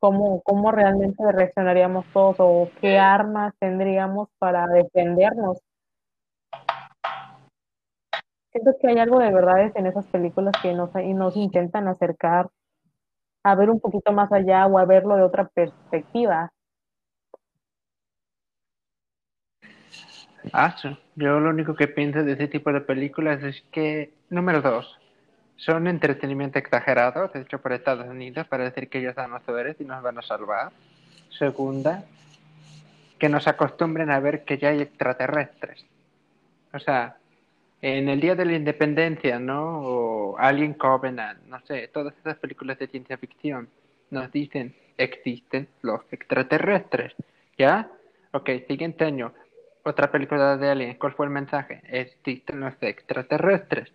[0.00, 5.58] ¿cómo, cómo realmente reaccionaríamos todos o qué armas tendríamos para defendernos?
[8.56, 12.48] Siento que hay algo de verdades en esas películas que nos, nos intentan acercar
[13.44, 16.50] a ver un poquito más allá o a verlo de otra perspectiva.
[20.52, 20.74] Ah,
[21.16, 24.98] yo lo único que pienso de ese tipo de películas es que, número dos,
[25.56, 29.84] son entretenimiento exagerado, hecho por Estados Unidos para decir que ellos dan los poderes y
[29.84, 30.72] nos van a salvar.
[31.36, 32.04] Segunda,
[33.18, 35.84] que nos acostumbren a ver que ya hay extraterrestres.
[36.72, 37.16] O sea,
[37.88, 39.78] en el Día de la Independencia, ¿no?
[39.78, 43.68] O Alien Covenant, no sé, todas esas películas de ciencia ficción
[44.10, 47.14] nos dicen existen los extraterrestres,
[47.56, 47.88] ¿ya?
[48.32, 49.32] Ok, siguiente año,
[49.84, 51.80] otra película de Alien, ¿cuál fue el mensaje?
[51.84, 53.92] Existen los extraterrestres.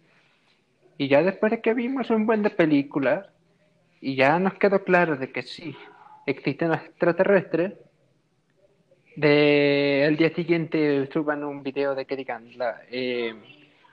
[0.97, 3.27] Y ya después de que vimos un buen de películas,
[3.99, 5.75] y ya nos quedó claro de que sí,
[6.25, 7.73] existen los extraterrestres,
[9.17, 13.35] de el día siguiente suban un video de que digan la, eh,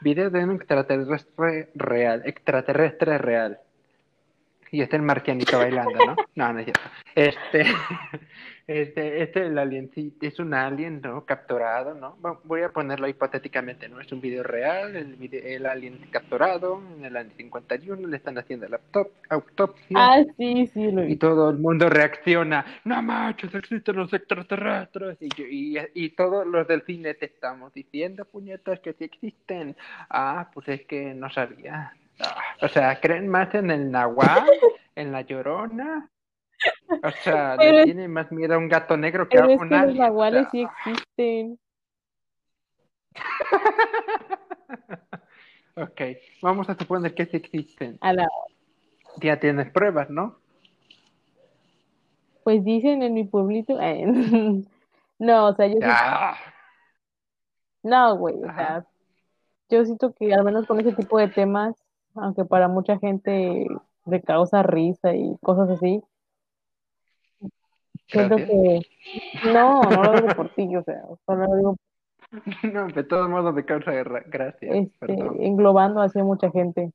[0.01, 3.59] video de un extraterrestre real, extraterrestre real.
[4.71, 6.17] Y este el marcianito bailando, ¿no?
[6.35, 6.91] No, no es cierto.
[7.15, 7.65] Este,
[8.69, 11.25] este, este el alien sí, es un alien, ¿no?
[11.25, 12.19] Capturado, ¿no?
[12.45, 13.99] Voy a ponerlo hipotéticamente, ¿no?
[13.99, 18.37] Es un video real, el, video, el alien capturado en el año 51, le están
[18.37, 18.79] haciendo la
[19.31, 19.97] autopsia.
[19.97, 25.17] Ah, sí, sí, lo Y todo el mundo reacciona, no machos, existen los extraterrestres.
[25.19, 29.77] Y, y, y todos los del cine te estamos diciendo, puñetas, que sí existen.
[30.11, 31.95] Ah, pues es que no sabía.
[32.61, 34.45] O sea, creen más en el nahual,
[34.95, 36.11] en la llorona.
[37.03, 39.67] O sea, le tiene más miedo a un gato negro que a un es que
[39.67, 41.59] Los nahuales sí existen.
[45.77, 46.01] ok,
[46.43, 47.99] vamos a suponer que sí existen.
[48.01, 48.27] A la...
[49.21, 50.37] Ya tienes pruebas, ¿no?
[52.45, 53.79] Pues dicen en mi pueblito.
[53.81, 54.63] Eh,
[55.19, 55.79] no, o sea, yo.
[57.83, 58.87] No, güey, o sea,
[59.69, 61.75] yo siento que al menos con ese tipo de temas
[62.21, 63.67] aunque para mucha gente
[64.07, 66.03] le causa risa y cosas así.
[68.09, 68.81] Siento que
[69.53, 71.77] no, no lo digo por ti, o sea, solo lo digo
[72.73, 74.73] no, de todos modos me causa gracia.
[74.73, 75.13] Este,
[75.47, 76.93] englobando hacia mucha gente.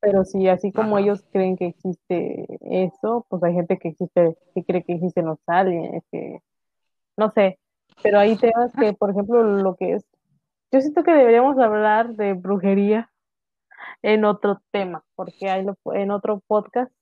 [0.00, 4.64] Pero sí, así como ellos creen que existe eso, pues hay gente que existe, que
[4.64, 6.40] cree que existen los aliens, que
[7.16, 7.58] no sé.
[8.02, 10.06] Pero hay temas que, por ejemplo, lo que es,
[10.70, 13.10] yo siento que deberíamos hablar de brujería
[14.02, 16.92] en otro tema, porque hay en otro podcast.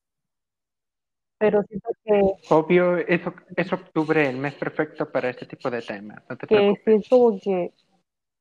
[1.39, 2.23] Pero siento que.
[2.51, 3.21] Obvio, es,
[3.57, 6.23] es octubre, el mes perfecto para este tipo de temas.
[6.29, 7.73] No te que sí es como que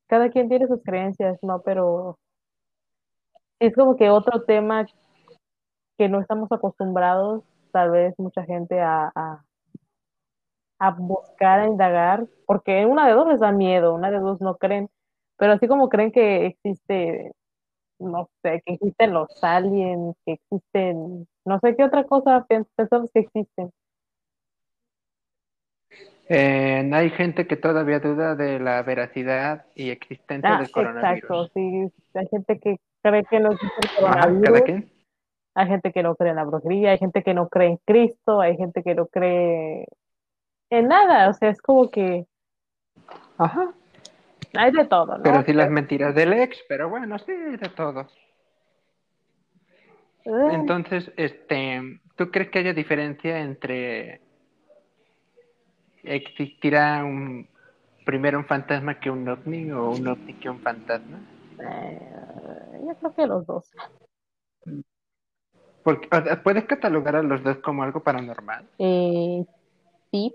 [0.08, 1.62] cada quien tiene sus creencias, ¿no?
[1.62, 2.18] Pero
[3.60, 4.86] es como que otro tema
[5.98, 9.43] que no estamos acostumbrados, tal vez mucha gente a, a,
[10.80, 14.58] a buscar, a indagar, porque una de dos les da miedo, una de dos no
[14.58, 14.89] creen,
[15.38, 17.32] pero así como creen que existe
[18.00, 23.22] no sé, que existen los aliens, que existen, no sé qué otra cosa pensamos que
[23.22, 23.72] existen.
[26.28, 31.18] Eh, hay gente que todavía duda de la veracidad y existencia ah, del coronavirus.
[31.18, 31.91] Exacto, sí.
[32.16, 34.86] Hay gente que cree que no existe el coronavirus.
[35.58, 38.41] Hay gente que no cree en la brujería, hay gente que no cree en Cristo,
[38.41, 39.86] hay gente que no cree
[40.70, 41.30] en nada.
[41.30, 42.26] O sea, es como que.
[43.38, 43.74] Ajá.
[44.58, 45.24] Hay de todo, ¿no?
[45.24, 48.08] Pero sí las mentiras del ex, pero bueno, sí, de todo.
[50.26, 54.21] Entonces, este, ¿tú crees que haya diferencia entre
[56.03, 57.47] existirá un
[58.05, 61.19] primero un fantasma que un ovni o un ovni que un fantasma?
[61.59, 63.71] Eh, yo creo que los dos.
[65.84, 66.07] Porque,
[66.43, 68.67] ¿Puedes catalogar a los dos como algo paranormal?
[68.80, 69.45] Eh,
[70.11, 70.34] sí,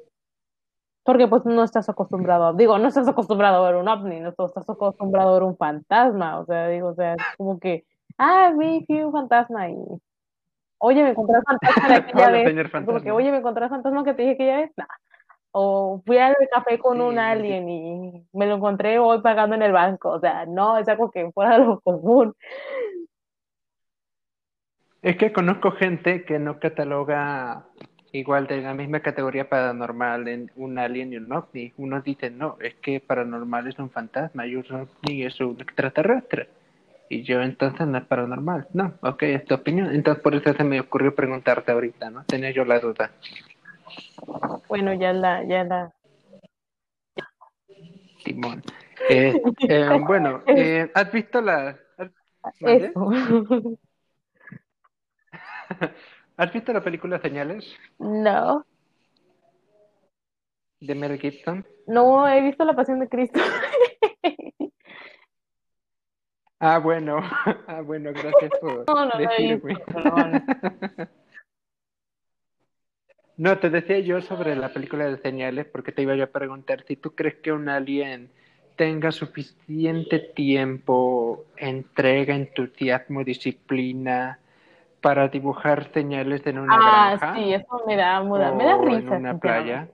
[1.02, 4.68] porque pues no estás acostumbrado, digo, no estás acostumbrado a ver un ovni, no estás
[4.68, 7.84] acostumbrado a ver un fantasma, o sea, digo, o sea, es como que,
[8.20, 9.76] ah, vi, fui un fantasma y,
[10.78, 14.22] oye, me encontré fantasma de aquella vez, como que, oye, me encontré fantasma que te
[14.22, 14.70] dije aquella vez,
[15.52, 19.72] o fui al café con un alien y me lo encontré hoy pagando en el
[19.72, 22.34] banco, o sea, no, es algo que fuera lo común.
[25.02, 27.64] Es que conozco gente que no cataloga
[28.12, 31.72] igual de la misma categoría paranormal en un alien y un ovni.
[31.78, 36.48] Unos dicen, no, es que paranormal es un fantasma y un ovni es un extraterrestre.
[37.12, 38.68] Y yo entonces no es paranormal.
[38.72, 39.92] No, ok, es tu opinión.
[39.92, 42.22] Entonces por eso se me ocurrió preguntarte ahorita, ¿no?
[42.24, 43.10] Tenía yo la duda.
[44.68, 45.92] Bueno, ya la, ya la.
[48.22, 48.62] Timón.
[49.08, 49.34] Eh,
[49.68, 51.76] eh, bueno, eh, ¿has visto la...
[52.60, 53.10] Eso.
[56.36, 57.76] ¿Has visto la película Señales?
[57.98, 58.64] No.
[60.78, 61.66] ¿De Mel Gibson?
[61.88, 63.40] No, he visto La Pasión de Cristo.
[66.60, 67.20] ah, bueno.
[67.66, 69.76] Ah, bueno, gracias por no, no, decirme.
[69.94, 71.06] No,
[73.36, 76.84] no, te decía yo sobre la película de Señales porque te iba yo a preguntar
[76.86, 78.30] si tú crees que un alien
[78.76, 84.38] tenga suficiente tiempo, entrega, entusiasmo, disciplina
[85.00, 87.34] para dibujar señales en una ah, granja.
[87.34, 88.98] sí, eso me da, me da, me da risa.
[88.98, 89.88] En una playa.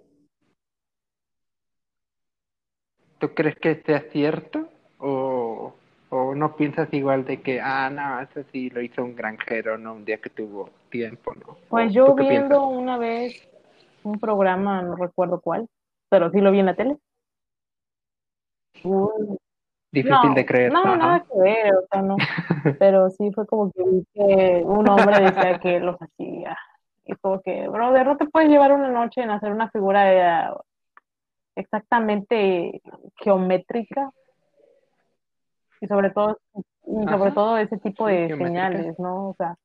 [3.19, 4.69] ¿Tú crees que sea cierto?
[4.99, 5.75] ¿O,
[6.09, 9.95] ¿O no piensas igual de que, ah, no, eso sí lo hizo un granjero, no
[9.95, 11.57] un día que tuvo tiempo, ¿no?
[11.69, 13.49] Pues yo viendo una vez
[14.05, 15.69] un programa, no recuerdo cuál,
[16.09, 16.97] pero sí lo vi en la tele.
[19.91, 20.73] difícil de creer.
[20.73, 22.17] No, nada que ver, o sea, no.
[22.79, 23.83] Pero sí fue como que,
[24.15, 26.57] que un hombre decía que los hacía.
[27.05, 30.57] Y como que, brother, no te puedes llevar una noche en hacer una figura
[31.57, 32.81] exactamente
[33.17, 34.11] geométrica.
[35.87, 36.37] Y sobre todo,
[36.85, 39.29] y sobre todo ese tipo de señales, ¿no?
[39.29, 39.57] O sea,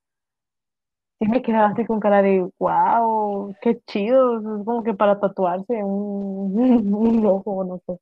[1.17, 4.38] sí me quedaba así con cara de, wow, qué chido.
[4.38, 7.99] Es como que para tatuarse un, un ojo, no sé.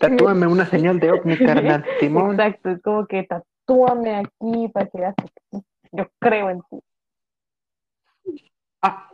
[0.00, 2.40] Tatúame una señal de ovni, carnal, Simón.
[2.40, 5.60] Exacto, es como que tatúame aquí para que veas que
[5.92, 6.80] yo creo en ti.
[8.80, 9.10] Ah,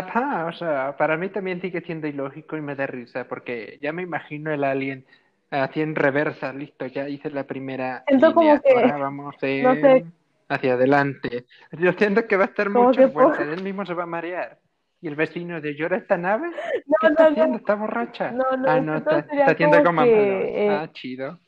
[0.00, 4.02] o sea, para mí también sigue siendo ilógico y me da risa porque ya me
[4.02, 5.04] imagino el alien
[5.50, 9.34] así en reversa, listo, ya hice la primera siento como que, ahora vamos
[10.48, 11.46] hacia adelante.
[11.72, 14.58] Yo siento que va a estar mucho vueltas, él mismo se va a marear.
[15.00, 16.50] ¿Y el vecino de llora esta nave?
[16.86, 17.58] No, ¿Qué está haciendo?
[17.58, 18.30] ¿Está borracha?
[18.30, 21.38] No, no, ah, no, está, está haciendo como que, Ah, chido.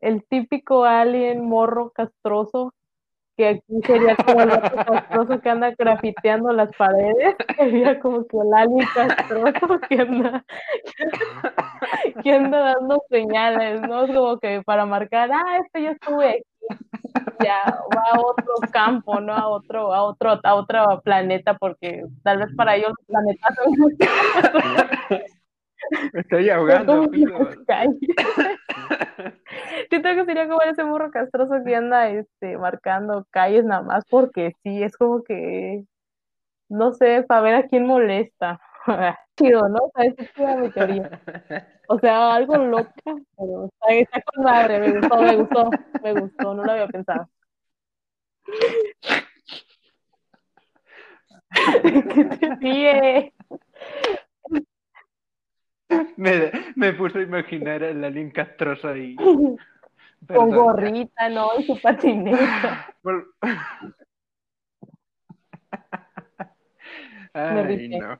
[0.00, 2.74] El típico alien morro castroso,
[3.36, 8.54] que aquí sería como el castroso que anda grafiteando las paredes, sería como que el
[8.54, 10.44] alien castroso que anda,
[12.22, 14.04] que anda dando señales, ¿no?
[14.04, 16.42] Es como que para marcar, ah, este yo estuve
[17.42, 17.62] ya
[17.94, 19.32] va a otro campo, ¿no?
[19.32, 23.72] A otro, a otro, a otro planeta, porque tal vez para ellos los planetas son...
[26.12, 27.08] Me estoy ahogando,
[29.90, 34.52] Siento que sería como ese burro castroso que anda este, marcando calles nada más porque
[34.62, 35.84] sí, es como que,
[36.68, 38.60] no sé, para ver a quién molesta.
[39.36, 39.78] Chido, ¿no?
[39.78, 41.20] O sea, esa es mi teoría.
[41.88, 42.92] O sea, algo loca,
[43.36, 45.70] pero está, con madre, me gustó, me gustó,
[46.02, 47.28] me gustó, no lo había pensado.
[51.82, 53.32] ¿Qué te ríe?
[56.16, 59.16] Me, me puse a imaginar a la Lin Castroso ahí.
[60.26, 61.50] Con gorrita, ¿no?
[61.58, 62.92] Y su patineta.
[67.32, 68.18] Ay, no.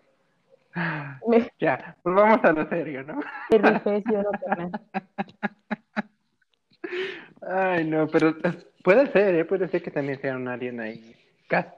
[1.58, 3.18] Ya, pues vamos a lo serio, ¿no?
[7.48, 8.52] Ay, no, pero eh,
[8.84, 9.44] puede ser, ¿eh?
[9.46, 11.16] Puede ser que también sea un alien ahí.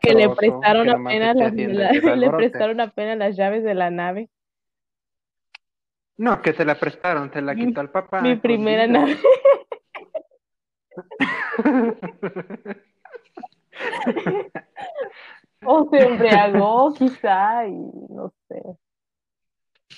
[0.01, 4.28] que le prestaron apenas las, le prestaron apenas las llaves de la nave.
[6.19, 8.21] No, que se la prestaron, se la quitó al papá.
[8.21, 9.16] Mi primera nave.
[15.64, 17.77] o se embriagó quizá y
[18.11, 18.61] no sé.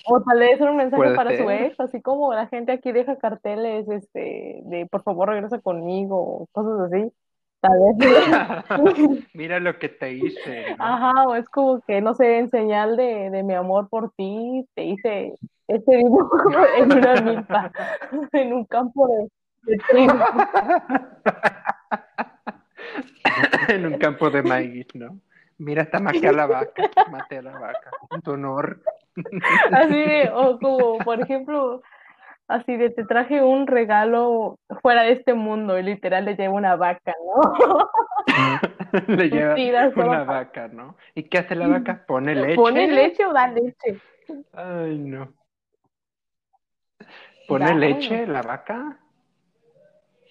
[0.07, 3.17] O tal vez era un mensaje para su ex, así como la gente aquí deja
[3.17, 7.11] carteles este, de por favor regresa conmigo, cosas así.
[7.61, 7.99] Tal vez.
[9.35, 10.67] Mira lo que te hice.
[10.79, 14.69] Ajá, o es como que, no sé, en señal de, de mi amor por ti,
[14.75, 15.35] te hice
[15.71, 16.39] este dibujo
[16.77, 17.73] en una milpa,
[18.33, 19.29] en un campo de,
[19.73, 20.15] de trigo.
[23.69, 25.21] en un campo de maíz, ¿no?
[25.59, 28.81] Mira, está maté a la vaca, maté a la vaca, en tu honor.
[29.73, 31.83] Así de, o como, por ejemplo,
[32.49, 36.77] así de, te traje un regalo fuera de este mundo y literal le lleva una
[36.77, 37.91] vaca, ¿no?
[39.07, 39.55] le lleva
[39.95, 40.97] una vaca, ¿no?
[41.15, 42.05] ¿Y qué hace la vaca?
[42.07, 42.55] ¿Pone leche?
[42.55, 44.01] ¿Pone leche o da leche?
[44.55, 45.29] Ay, no.
[47.51, 48.97] ¿Pone leche la vaca?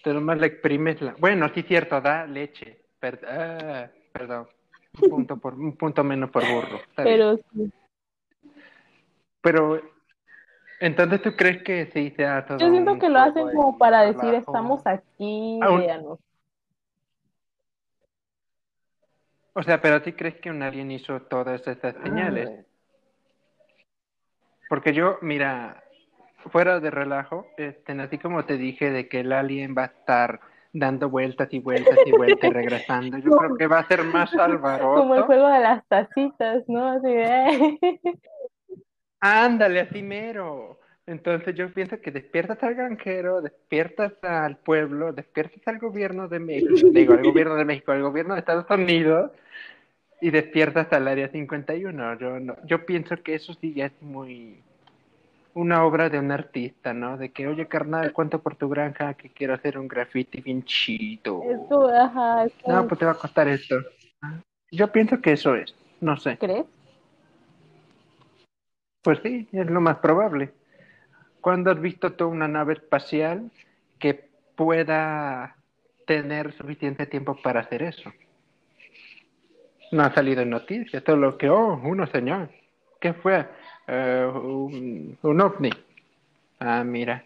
[0.04, 1.16] Pero más le exprimes la...
[1.20, 2.82] Bueno, sí, cierto, da leche.
[3.28, 4.48] Ah, perdón.
[5.02, 6.80] Un punto, por, un punto menos por burro.
[6.96, 7.72] Pero sí.
[9.42, 9.82] Pero,
[10.80, 12.58] entonces tú crees que sí sea todo.
[12.58, 16.20] Yo siento que lo hacen como para decir estamos aquí, véanos.
[19.54, 22.66] O sea, pero ¿tú crees que un alien hizo todas estas señales?
[24.70, 25.84] Porque yo, mira,
[26.52, 30.40] fuera de relajo, este, así como te dije de que el alien va a estar
[30.72, 34.34] dando vueltas y vueltas y vueltas y regresando, yo creo que va a ser más
[34.36, 34.94] Álvaro.
[34.96, 36.92] Como el juego de las tacitas, ¿no?
[36.92, 37.80] Así de...
[39.22, 40.80] Ándale, así mero.
[41.06, 46.90] Entonces yo pienso que despiertas al granjero, despiertas al pueblo, despiertas al gobierno de México,
[46.92, 49.32] digo, al gobierno de México, al gobierno de Estados Unidos
[50.22, 52.20] y despiertas al área 51.
[52.20, 54.64] Yo, no, yo pienso que eso sí ya es muy
[55.60, 57.18] una obra de un artista, ¿no?
[57.18, 61.44] De que, oye, carnal, ¿cuánto por tu granja que quiero hacer un graffiti bien chido?
[61.44, 62.46] Eso, ajá.
[62.66, 63.76] No, pues te va a costar esto.
[64.72, 66.38] Yo pienso que eso es, no sé.
[66.38, 66.66] ¿Crees?
[69.02, 70.54] Pues sí, es lo más probable.
[71.42, 73.52] ¿Cuándo has visto tú una nave espacial
[73.98, 75.56] que pueda
[76.06, 78.12] tener suficiente tiempo para hacer eso?
[79.92, 82.50] No ha salido en noticias, todo lo que, oh, uno señor,
[83.00, 83.48] ¿qué fue?
[83.90, 85.72] Uh, un, ovni.
[86.60, 87.24] Ah, mira,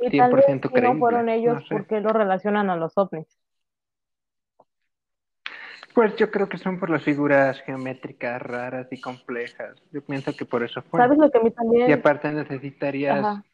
[0.00, 1.86] Y cien tal por vez si no fueron ellos, No ¿por sé.
[1.86, 3.26] qué lo relacionan a los ovnis?
[5.94, 9.80] Pues yo creo que son por las figuras geométricas raras y complejas.
[9.92, 11.00] Yo pienso que por eso fue.
[11.00, 11.92] ¿Sabes lo que a mí Y también?
[11.92, 13.24] aparte necesitarías...
[13.24, 13.44] Ajá.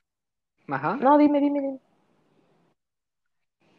[0.69, 0.97] Ajá.
[0.97, 1.79] No, dime, dime, dime.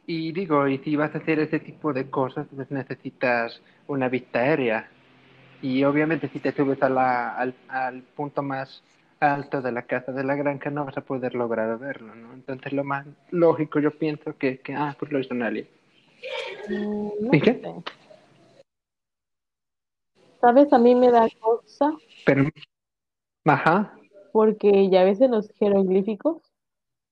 [0.05, 4.39] Y digo, y si vas a hacer ese tipo de cosas, pues necesitas una vista
[4.39, 4.89] aérea.
[5.62, 8.84] Y obviamente si te subes a la, al, al punto más
[9.20, 12.34] alto de la casa de la granja no vas a poder lograr verlo, ¿no?
[12.34, 15.68] Entonces lo más lógico yo pienso que, que ah, pues lo hizo un alien.
[16.70, 17.53] Mm, no ¿Y qué?
[17.62, 18.64] sé.
[20.39, 20.74] ¿Sabes?
[20.74, 21.91] A mí me da cosa
[22.26, 22.45] Pero,
[23.45, 23.95] ajá,
[24.32, 26.41] porque ya ves en los jeroglíficos,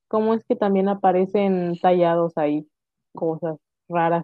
[0.07, 2.67] cómo es que también aparecen tallados ahí
[3.13, 4.23] cosas raras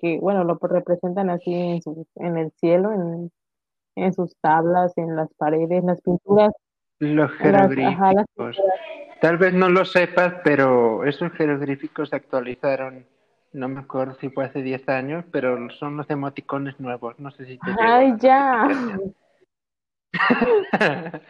[0.00, 3.30] que, bueno, lo representan así en su, en el cielo, en,
[3.96, 6.52] en sus tablas, en las paredes, en las pinturas,
[6.98, 8.26] los en las, ajá, las jeroglíficos.
[8.36, 8.56] pinturas.
[9.20, 13.06] Tal vez no lo sepas, pero esos jeroglíficos se actualizaron,
[13.52, 17.18] no me acuerdo si fue hace 10 años, pero son los emoticones nuevos.
[17.18, 18.68] No sé si te Ay, ya.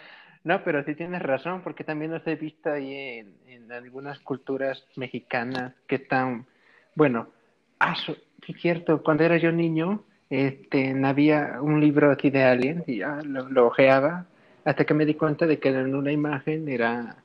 [0.45, 4.85] No, pero sí tienes razón, porque también los he visto ahí en, en algunas culturas
[4.97, 6.47] mexicanas que están,
[6.97, 7.29] bueno,
[7.79, 7.95] ah,
[8.49, 10.03] es cierto, cuando era yo niño,
[10.33, 14.25] este, había un libro así de aliens y ya lo, lo ojeaba
[14.65, 17.17] hasta que me di cuenta de que en una imagen era,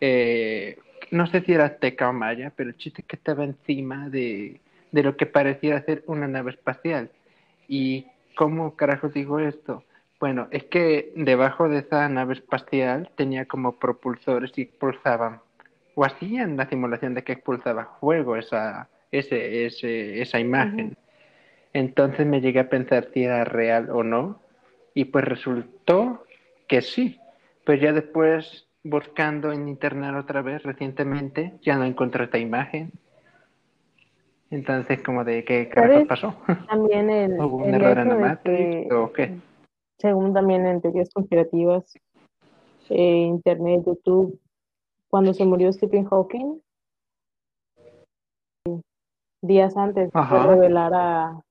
[0.00, 0.76] eh,
[1.12, 5.02] no sé si era azteca o maya, pero el chiste que estaba encima de, de
[5.04, 7.12] lo que parecía ser una nave espacial.
[7.68, 9.84] ¿Y cómo carajos digo esto?
[10.18, 15.40] Bueno, es que debajo de esa nave espacial tenía como propulsores y expulsaban,
[15.94, 20.96] o hacían la simulación de que expulsaba fuego esa, ese, ese, esa imagen.
[21.72, 24.40] Entonces me llegué a pensar si era real o no,
[24.94, 26.24] y pues resultó
[26.66, 27.20] que sí.
[27.64, 32.92] Pues ya después, buscando en internet otra vez recientemente, ya no encontré esta imagen.
[34.50, 36.08] Entonces, como de qué carajos ¿Sabes?
[36.08, 36.34] pasó.
[36.68, 39.38] También el, ¿Hubo un el error en hecho la de Matrix que, o qué?
[39.98, 41.92] según también en teorías conspirativas,
[42.88, 44.40] eh, Internet, YouTube,
[45.08, 46.60] cuando se murió Stephen Hawking,
[49.42, 50.46] días antes de Ajá.
[50.46, 51.44] revelara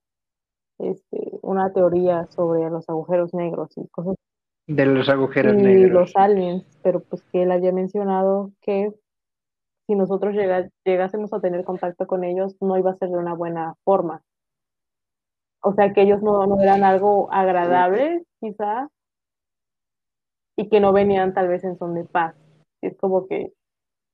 [0.80, 4.16] este, una teoría sobre los agujeros negros y cosas
[4.68, 5.92] De los agujeros y negros.
[5.92, 8.94] los aliens, pero pues que él había mencionado que
[9.88, 13.34] si nosotros llega- llegásemos a tener contacto con ellos, no iba a ser de una
[13.34, 14.22] buena forma.
[15.62, 18.88] O sea, que ellos no, no eran algo agradable, quizá,
[20.56, 22.36] y que no venían tal vez en son de paz.
[22.82, 23.52] Es como que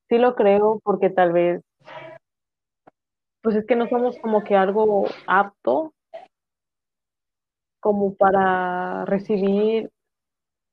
[0.09, 1.61] sí lo creo porque tal vez,
[3.41, 5.93] pues es que no somos como que algo apto
[7.85, 9.91] como para recibir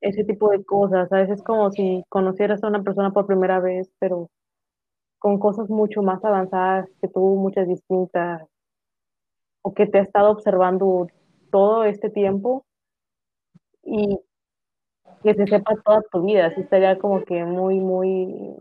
[0.01, 1.11] ese tipo de cosas.
[1.11, 4.31] A veces es como si conocieras a una persona por primera vez, pero
[5.19, 8.41] con cosas mucho más avanzadas que tú, muchas distintas,
[9.61, 11.05] o que te ha estado observando
[11.51, 12.65] todo este tiempo
[13.83, 14.19] y
[15.21, 16.47] que te sepa toda tu vida.
[16.47, 18.55] Así estaría como que muy, muy,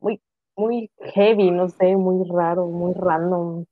[0.00, 0.18] muy,
[0.56, 3.66] muy heavy, no sé, muy raro, muy random.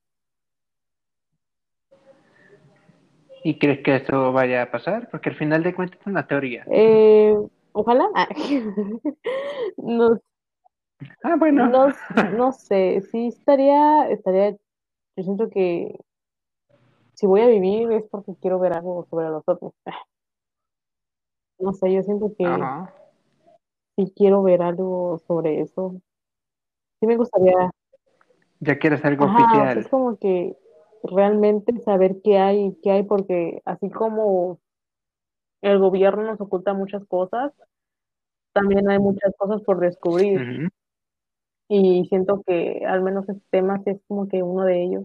[3.42, 5.08] ¿Y crees que eso vaya a pasar?
[5.10, 6.64] Porque al final de cuentas es una teoría.
[6.70, 7.34] Eh,
[7.72, 8.08] ojalá.
[8.14, 8.28] Ah,
[9.76, 10.20] no,
[11.22, 11.66] Ah, bueno.
[11.66, 11.92] no,
[12.36, 15.98] no sé, sí estaría, estaría, yo siento que
[17.14, 19.72] si voy a vivir es porque quiero ver algo sobre los otros.
[21.58, 22.90] No sé, yo siento que Ajá.
[23.94, 26.00] sí quiero ver algo sobre eso.
[27.00, 27.70] Sí me gustaría,
[28.60, 30.56] Ya quieres algo ajá, es como que
[31.02, 34.60] realmente saber qué hay, qué hay, porque así como
[35.62, 37.52] el gobierno nos oculta muchas cosas,
[38.52, 40.70] también hay muchas cosas por descubrir.
[41.68, 45.04] Y siento que al menos este tema sí es como que uno de ellos.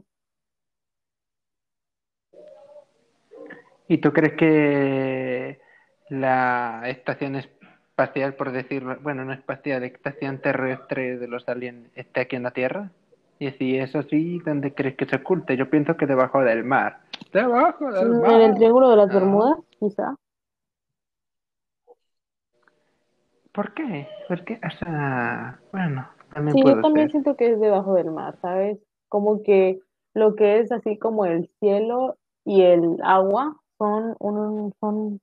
[3.87, 5.59] ¿Y tú crees que
[6.09, 12.35] la estación espacial, por decirlo, bueno, no espacial, estación terrestre de los aliens esté aquí
[12.35, 12.91] en la Tierra?
[13.39, 15.57] Y si es así, ¿dónde crees que se oculte?
[15.57, 16.99] Yo pienso que debajo del mar.
[17.33, 18.41] Debajo del mar.
[18.41, 19.19] En el Triángulo de las Ajá.
[19.19, 20.15] Bermudas, quizá.
[23.51, 24.07] ¿Por qué?
[24.27, 27.11] Porque, o sea, bueno, también Sí, yo también ser.
[27.11, 28.79] siento que es debajo del mar, ¿sabes?
[29.09, 29.79] Como que
[30.13, 35.21] lo que es así como el cielo y el agua son un, son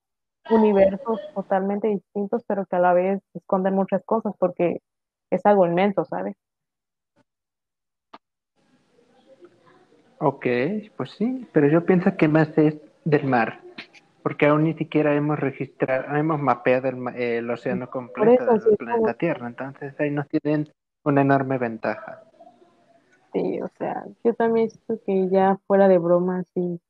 [0.50, 4.80] universos totalmente distintos, pero que a la vez esconden muchas cosas porque
[5.30, 6.36] es algo inmenso, ¿sabes?
[10.24, 10.46] Ok,
[10.96, 13.58] pues sí, pero yo pienso que más es del mar.
[14.22, 19.98] porque aún ni siquiera hemos registrado, hemos mapeado el, océano completo del planeta Tierra, entonces
[19.98, 22.22] ahí nos tienen una enorme ventaja.
[23.32, 26.80] Sí, o sea, yo también siento que ya fuera de bromas y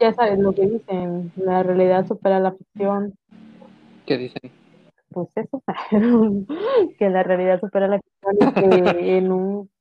[0.00, 3.12] ya sabes lo que dicen, la realidad supera la ficción.
[4.06, 4.50] ¿Qué dicen?
[5.10, 5.62] Pues eso,
[6.98, 9.71] que la realidad supera la ficción y que en un,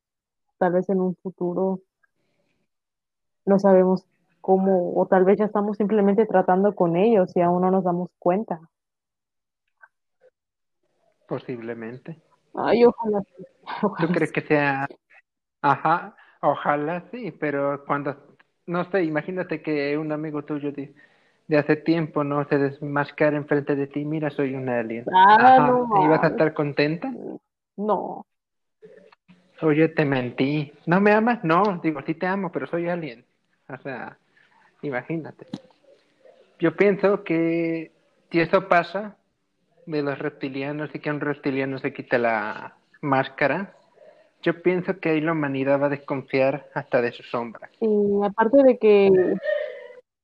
[0.61, 1.79] tal vez en un futuro
[3.47, 4.05] no sabemos
[4.41, 8.11] cómo, o tal vez ya estamos simplemente tratando con ellos y aún no nos damos
[8.19, 8.59] cuenta.
[11.27, 12.21] Posiblemente.
[12.53, 13.23] Ay, ojalá.
[13.97, 14.87] ¿Tú crees que sea?
[15.63, 18.15] Ajá, ojalá sí, pero cuando,
[18.67, 20.93] no sé, imagínate que un amigo tuyo de,
[21.47, 25.05] de hace tiempo no se desmascara enfrente de ti, mira, soy un alien.
[25.11, 27.11] Ah, no, ¿Y vas a estar contenta?
[27.77, 28.27] No.
[29.61, 30.73] Oye, te mentí.
[30.85, 31.43] ¿No me amas?
[31.43, 33.25] No, digo, sí te amo, pero soy alien.
[33.69, 34.17] O sea,
[34.81, 35.45] imagínate.
[36.59, 37.91] Yo pienso que
[38.31, 39.17] si eso pasa
[39.85, 43.73] de los reptilianos y que un reptiliano se quite la máscara,
[44.41, 47.69] yo pienso que ahí la humanidad va a desconfiar hasta de su sombra.
[47.79, 47.87] Y
[48.23, 49.09] aparte de que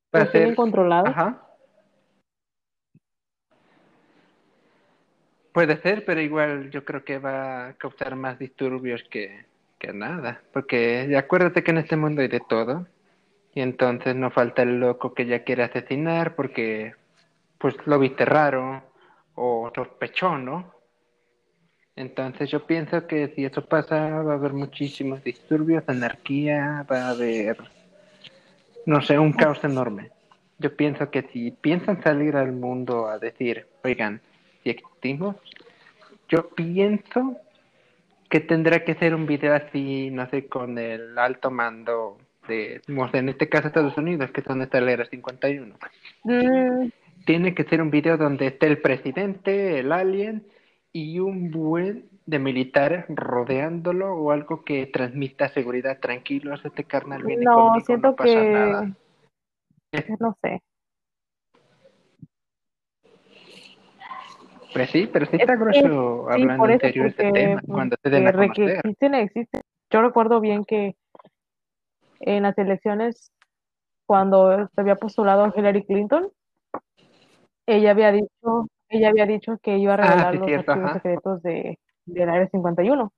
[0.09, 1.07] para ser controlado.
[1.07, 1.46] Ajá.
[5.57, 9.45] Puede ser, pero igual yo creo que va a causar más disturbios que,
[9.79, 10.39] que nada.
[10.53, 12.85] Porque acuérdate que en este mundo hay de todo.
[13.55, 16.93] Y entonces no falta el loco que ya quiere asesinar porque
[17.57, 18.83] pues lo viste raro
[19.33, 20.75] o sospechó, ¿no?
[21.95, 27.09] Entonces yo pienso que si eso pasa va a haber muchísimos disturbios, anarquía, va a
[27.09, 27.57] haber,
[28.85, 30.11] no sé, un caos enorme.
[30.59, 34.21] Yo pienso que si piensan salir al mundo a decir, oigan,
[36.29, 37.37] yo pienso
[38.29, 43.29] que tendrá que ser un video así, no sé, con el alto mando de, en
[43.29, 45.75] este caso Estados Unidos, que es donde está el Era 51.
[46.23, 46.89] Mm.
[47.25, 50.45] Tiene que ser un video donde esté el presidente, el alien
[50.91, 55.99] y un buen de militares rodeándolo o algo que transmita seguridad.
[55.99, 58.49] Tranquilos, este carnal viene no, siento no pasa que...
[58.49, 58.91] nada.
[60.19, 60.61] No sé.
[64.73, 68.69] Pues sí, pero sí está grueso hablando serio este tema, cuando te den a conocer.
[68.83, 69.61] Existen, existen.
[69.89, 70.95] Yo recuerdo bien que
[72.19, 73.31] en las elecciones,
[74.05, 76.29] cuando se había postulado Hillary Clinton,
[77.65, 81.79] ella había dicho, ella había dicho que iba a ah, revelar los archivos secretos de,
[82.05, 83.13] del Área 51.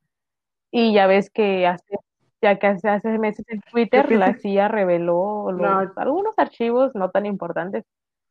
[0.71, 1.97] Y ya ves que hace,
[2.41, 7.85] ya que hace, hace meses en Twitter la CIA reveló algunos archivos no tan importantes,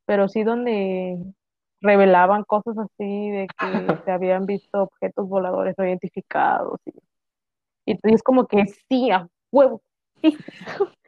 [0.07, 1.19] pero sí donde
[1.81, 8.22] revelaban cosas así de que se habían visto objetos voladores no identificados y, y es
[8.22, 9.83] como que sí, a huevo,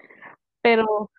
[0.62, 1.10] Pero.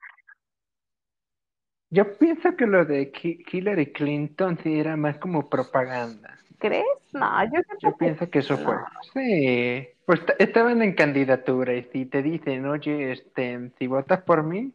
[1.90, 3.12] Yo pienso que lo de
[3.52, 6.38] Hillary Clinton sí era más como propaganda.
[6.58, 6.86] ¿Crees?
[7.12, 8.76] No, yo, yo pienso que eso fue.
[9.14, 14.72] Sí, pues estaban en candidatura y si te dicen, oye, este, si votas por mí,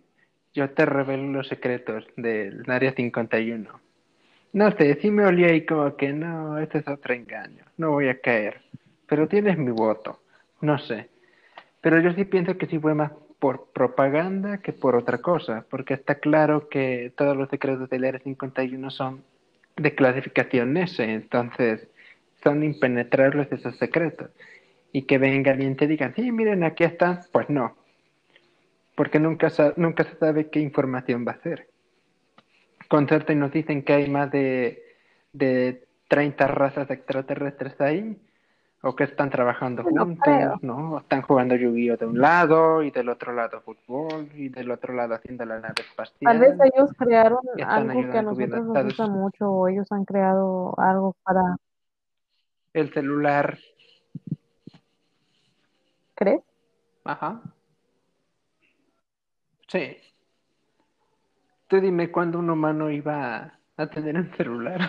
[0.53, 3.86] yo te revelo los secretos del área 51.
[4.57, 8.09] No sé, sí me olía ahí como que no, este es otro engaño, no voy
[8.09, 8.63] a caer.
[9.07, 10.23] Pero tienes mi voto,
[10.63, 11.11] no sé.
[11.83, 15.93] Pero yo sí pienso que sí fue más por propaganda que por otra cosa, porque
[15.93, 19.23] está claro que todos los secretos del r 51 son
[19.77, 21.87] de clasificación S, entonces
[22.43, 24.31] son impenetrables esos secretos.
[24.91, 27.77] Y que venga alguien y te diga, sí, miren, aquí están, pues no,
[28.95, 31.69] porque nunca, nunca se sabe qué información va a ser.
[32.89, 34.82] Con suerte nos dicen que hay más de,
[35.32, 38.20] de 30 razas extraterrestres ahí,
[38.82, 40.99] o que están trabajando juntos, ¿no?
[40.99, 45.14] Están jugando Yu-Gi-Oh de un lado y del otro lado fútbol y del otro lado
[45.14, 46.18] haciendo la nave espacial.
[46.20, 50.78] Tal vez ellos crearon algo que a nosotros nos gusta mucho o ellos han creado
[50.78, 51.57] algo para...
[52.74, 53.59] El celular.
[56.14, 56.43] ¿Crees?
[57.05, 57.41] Ajá.
[59.66, 59.97] Sí.
[61.69, 64.81] Tú dime cuándo un humano iba a tener un celular.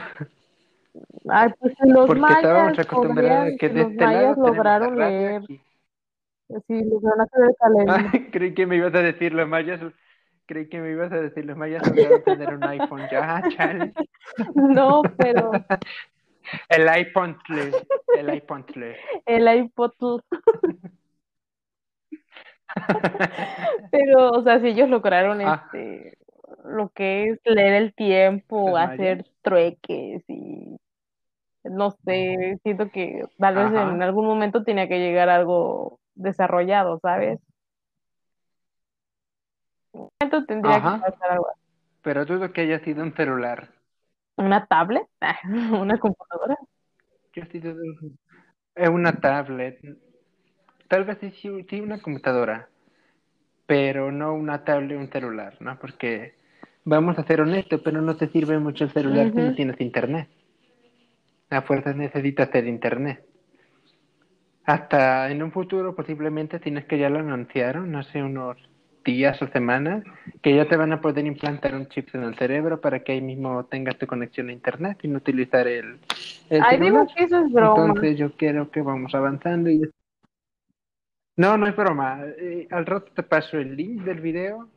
[1.30, 2.88] Ay, pues los Porque mayas,
[3.60, 5.44] que de los este mayas lograron leer.
[6.68, 8.30] Sí, lograron hacer el calendario.
[8.32, 9.82] creí que me ibas a decir los mayas.
[10.46, 13.94] Creí que me ibas a decir los mayas lograron tener un iPhone ya, chale.
[14.56, 15.52] No, pero.
[16.70, 17.76] el iPhone 3.
[18.18, 18.98] El iPhone 3.
[19.26, 20.22] El iPod.
[23.92, 25.64] pero, o sea, si ellos lograron ah.
[25.66, 26.17] este
[26.64, 30.78] lo que es leer el tiempo, hacer trueques y
[31.64, 37.40] no sé, siento que tal vez en algún momento tenía que llegar algo desarrollado, ¿sabes?
[39.94, 40.98] momento tendría Ajá.
[40.98, 41.48] que pasar algo.
[42.04, 43.70] Pero dudo que haya sido un celular.
[44.38, 45.08] ¿Una tablet?
[45.82, 46.56] ¿Una computadora?
[47.34, 47.62] Yo sí.
[48.76, 49.80] Es una tablet.
[50.88, 52.70] Tal vez sí, sí una computadora.
[53.68, 55.78] Pero no una tablet o un celular, ¿no?
[55.78, 56.34] Porque
[56.84, 60.30] vamos a ser honestos, pero no te sirve mucho el celular si no tienes internet.
[61.50, 63.24] A fuerzas necesitas tener internet.
[64.66, 68.58] Hasta en un futuro posiblemente tienes que ya lo anunciaron hace unos
[69.08, 70.04] días o semanas
[70.42, 73.22] que ya te van a poder implantar un chip en el cerebro para que ahí
[73.22, 75.98] mismo tengas tu conexión a internet sin utilizar el,
[76.50, 77.88] el Ay, digo que eso es broma.
[77.88, 79.90] Entonces yo quiero que vamos avanzando y
[81.38, 82.24] no, no es broma.
[82.38, 84.68] Eh, al rato te paso el link del video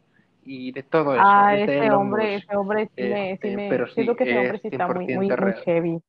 [0.44, 1.22] y de todo eso.
[1.24, 2.44] Ah, ese Elon hombre, Musk.
[2.44, 4.88] ese hombre sí me, sí Este, me, pero sí, siento que ese hombre sí está
[4.88, 6.02] muy, 100% muy, heavy.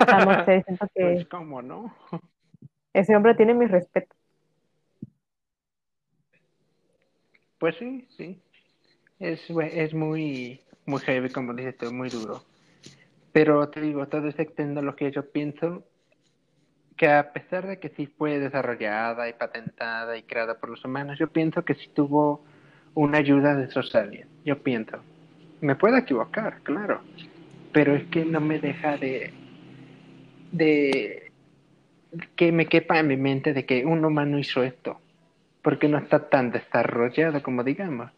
[0.00, 1.94] O sea, no sé, siento que Pues cómo no.
[2.94, 4.14] ese hombre tiene mi respeto.
[7.58, 8.40] Pues sí, sí.
[9.18, 12.42] Es, es muy, muy heavy, como dices tú, muy duro.
[13.32, 15.84] Pero te digo, toda esa tecnología yo pienso
[16.98, 21.18] que a pesar de que sí fue desarrollada y patentada y creada por los humanos,
[21.18, 22.44] yo pienso que sí tuvo
[22.94, 24.28] una ayuda de esos aliens.
[24.44, 24.98] Yo pienso.
[25.60, 27.00] Me puedo equivocar, claro.
[27.72, 29.32] Pero es que no me deja de,
[30.50, 31.30] de
[32.34, 35.00] que me quepa en mi mente de que un humano hizo esto.
[35.62, 38.10] Porque no está tan desarrollado como digamos.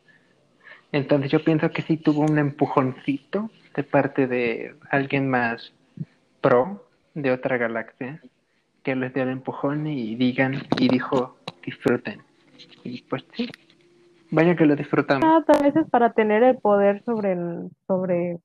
[0.90, 5.72] Entonces yo pienso que sí tuvo un empujoncito de parte de alguien más
[6.40, 8.22] pro de otra galaxia
[8.82, 12.22] que les dio el empujón y digan y dijo disfruten.
[12.84, 13.48] Y pues sí,
[14.30, 15.44] vaya que lo disfrutamos.
[15.48, 18.38] A veces para tener el poder sobre, el- sobre,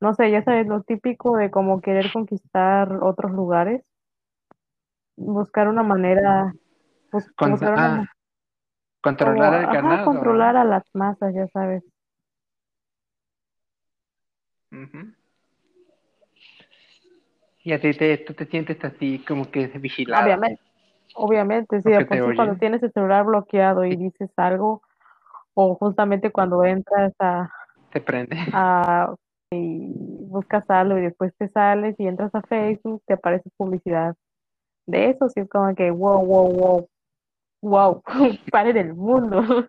[0.00, 3.82] no sé, ya sabes, lo típico de como querer conquistar otros lugares,
[5.16, 6.52] buscar una manera,
[7.12, 8.06] bus- Con- buscar una, ah, como,
[9.02, 10.04] controlar ajá, ganado.
[10.04, 11.84] controlar a las masas, ya sabes.
[14.72, 15.12] Ujú.
[17.66, 20.22] Y a ti te, tú te sientes así como que vigilado.
[20.22, 20.62] Obviamente,
[21.16, 24.82] obviamente, sí, de por sí cuando tienes el celular bloqueado y dices algo,
[25.52, 27.50] o justamente cuando entras a,
[27.90, 28.36] Te prende.
[28.52, 29.12] a
[29.50, 29.92] y
[30.28, 34.14] buscas algo y después te sales y entras a Facebook, te aparece publicidad
[34.86, 36.88] de eso, sí es como que wow, wow, wow,
[37.62, 38.02] wow,
[38.52, 39.68] paren el mundo.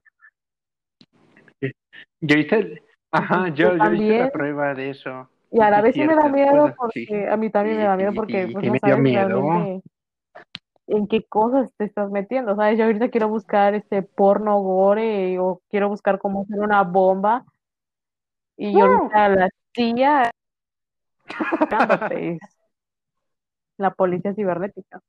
[2.21, 5.27] Yo hice, ajá, yo, Yo hice la prueba de eso.
[5.51, 7.15] Y a la vez sí me da miedo porque sí.
[7.29, 9.27] a mí también me da miedo porque pues no me sabes miedo.
[9.41, 9.83] realmente
[10.87, 12.77] en qué cosas te estás metiendo, ¿sabes?
[12.77, 17.45] Yo ahorita quiero buscar este porno gore o quiero buscar cómo hacer una bomba
[18.55, 19.49] y ahorita la
[21.59, 22.39] buscándote,
[23.77, 25.01] la policía cibernética.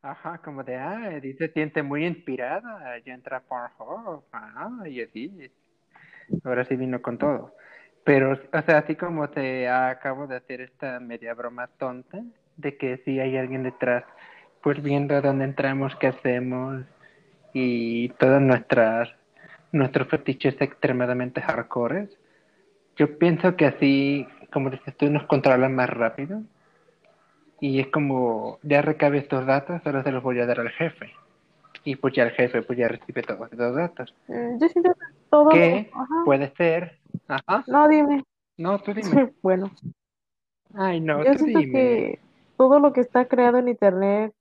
[0.00, 3.70] Ajá, como de, ah, se siente muy inspirada, ya entra por
[4.32, 5.50] ah, y así,
[6.44, 7.52] ahora sí vino con todo.
[8.08, 12.22] Pero, o sea, así como te acabo de hacer esta media broma tonta,
[12.56, 14.02] de que si hay alguien detrás,
[14.62, 16.86] pues viendo a dónde entramos, qué hacemos,
[17.52, 19.10] y todas nuestras,
[19.72, 22.08] nuestros fetiches extremadamente hardcores,
[22.96, 26.40] yo pienso que así, como dices tú, nos controlan más rápido.
[27.60, 31.12] Y es como, ya recabe estos datos, ahora se los voy a dar al jefe.
[31.84, 34.14] Y pues ya el jefe pues ya recibe todos estos datos.
[34.28, 34.94] Mm, Yo siento
[35.30, 36.98] todo, Que ajá, puede ser,
[37.28, 38.24] ajá, no dime,
[38.56, 39.32] no, tú dime.
[39.42, 39.70] bueno,
[40.74, 41.72] Ay, no, yo tú siento dime.
[41.72, 42.20] que
[42.56, 44.34] todo lo que está creado en internet,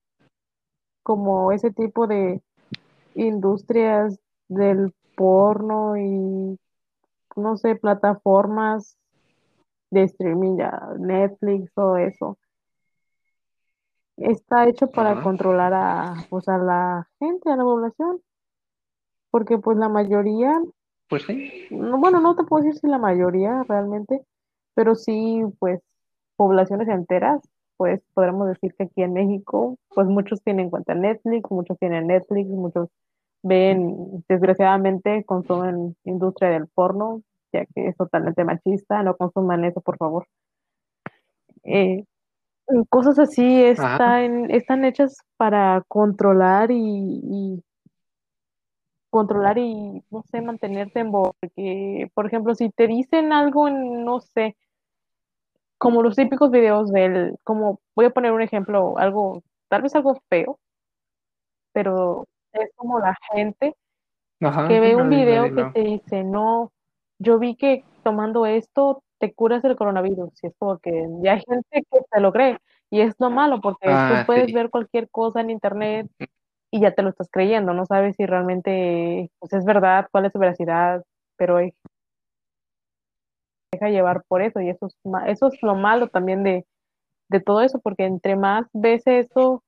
[1.03, 2.41] como ese tipo de
[3.15, 4.19] industrias
[4.49, 6.59] del porno y
[7.35, 8.97] no sé, plataformas
[9.91, 12.37] de streaming, ya Netflix, todo eso,
[14.17, 15.23] está hecho para Ajá.
[15.23, 18.21] controlar a, pues, a la gente, a la población,
[19.29, 20.59] porque pues la mayoría,
[21.09, 24.21] Pues sí, no, bueno, no te puedo decir si la mayoría realmente,
[24.73, 25.81] pero sí, pues,
[26.35, 27.41] poblaciones enteras,
[27.77, 32.49] pues podremos decir que aquí en México, pues muchos tienen cuenta Netflix, muchos tienen Netflix,
[32.49, 32.89] muchos
[33.43, 37.21] ven, desgraciadamente, consumen industria del porno,
[37.53, 40.27] ya que es totalmente machista, no consuman eso, por favor.
[41.63, 42.03] Eh,
[42.89, 43.93] cosas así Ajá.
[43.93, 47.63] están, están hechas para controlar y, y
[49.09, 51.37] controlar y, no sé, mantenerte en boca.
[51.39, 54.55] Porque, por ejemplo, si te dicen algo, no sé,
[55.77, 60.19] como los típicos videos del, como, voy a poner un ejemplo, algo, tal vez algo
[60.29, 60.59] feo,
[61.71, 63.75] pero es como la gente
[64.41, 66.71] ajá, que ve un video que te dice, no,
[67.19, 70.31] yo vi que tomando esto te curas el coronavirus.
[70.43, 72.57] Y es como que ya hay gente que se lo cree.
[72.89, 74.53] Y es lo malo, porque Ah, tú puedes sí.
[74.53, 76.07] ver cualquier cosa en internet
[76.71, 80.33] y ya te lo estás creyendo, no sabes si realmente pues, es verdad, cuál es
[80.33, 81.03] su veracidad,
[81.37, 81.59] pero
[83.71, 84.95] deja llevar por eso y eso es,
[85.27, 86.65] eso es lo malo también de,
[87.29, 89.63] de todo eso, porque entre más ves eso,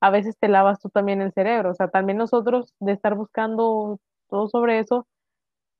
[0.00, 3.98] a veces te lavas tú también el cerebro, o sea, también nosotros de estar buscando
[4.28, 5.06] todo sobre eso,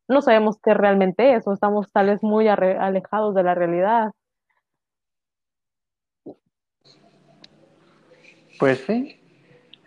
[0.09, 4.11] no sabemos qué realmente es, o estamos tal vez muy alejados de la realidad.
[8.59, 9.20] Pues sí,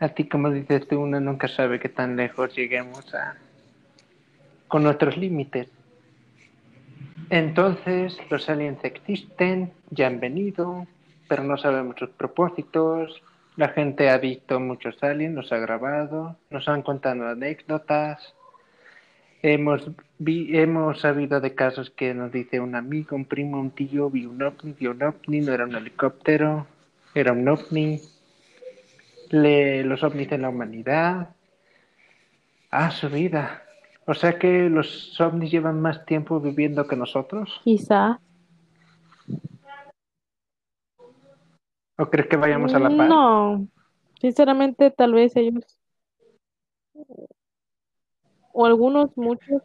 [0.03, 3.37] así como dices tú, uno nunca sabe qué tan lejos lleguemos a
[4.67, 5.69] con nuestros límites.
[7.29, 10.87] Entonces, los aliens existen, ya han venido,
[11.27, 13.21] pero no sabemos sus propósitos.
[13.55, 18.33] La gente ha visto muchos aliens, los ha grabado, nos han contado anécdotas.
[19.43, 24.09] Hemos, vi, hemos sabido de casos que nos dice un amigo, un primo, un tío,
[24.09, 26.65] vi un ovni, vi un ovni, no era un helicóptero,
[27.13, 28.01] era un ovni.
[29.29, 31.35] Le, los ovnis en la humanidad.
[32.69, 33.63] Ah, su vida.
[34.05, 37.61] O sea que los ovnis llevan más tiempo viviendo que nosotros.
[37.63, 38.19] Quizá.
[41.97, 43.07] ¿O crees que vayamos a la par?
[43.07, 43.67] No,
[44.19, 45.79] sinceramente tal vez ellos,
[48.51, 49.61] o algunos, muchos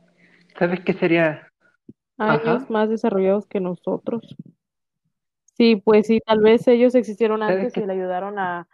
[0.58, 1.48] ¿Sabes qué sería?
[2.18, 2.66] años Ajá.
[2.68, 4.36] más desarrollados que nosotros.
[5.56, 7.86] Sí, pues sí, tal vez ellos existieron ¿Sabes antes y qué?
[7.86, 8.68] le ayudaron a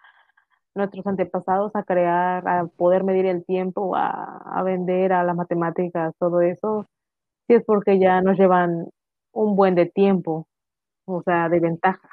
[0.75, 6.15] nuestros antepasados a crear, a poder medir el tiempo, a, a vender, a las matemáticas,
[6.19, 6.87] todo eso.
[7.47, 8.89] Sí es porque ya nos llevan
[9.33, 10.47] un buen de tiempo,
[11.07, 12.09] o sea, de ventaja.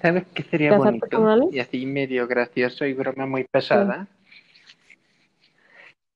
[0.00, 1.50] ¿Sabes qué sería ¿Casarte bonito?
[1.52, 4.06] Y así medio gracioso y broma muy pesada.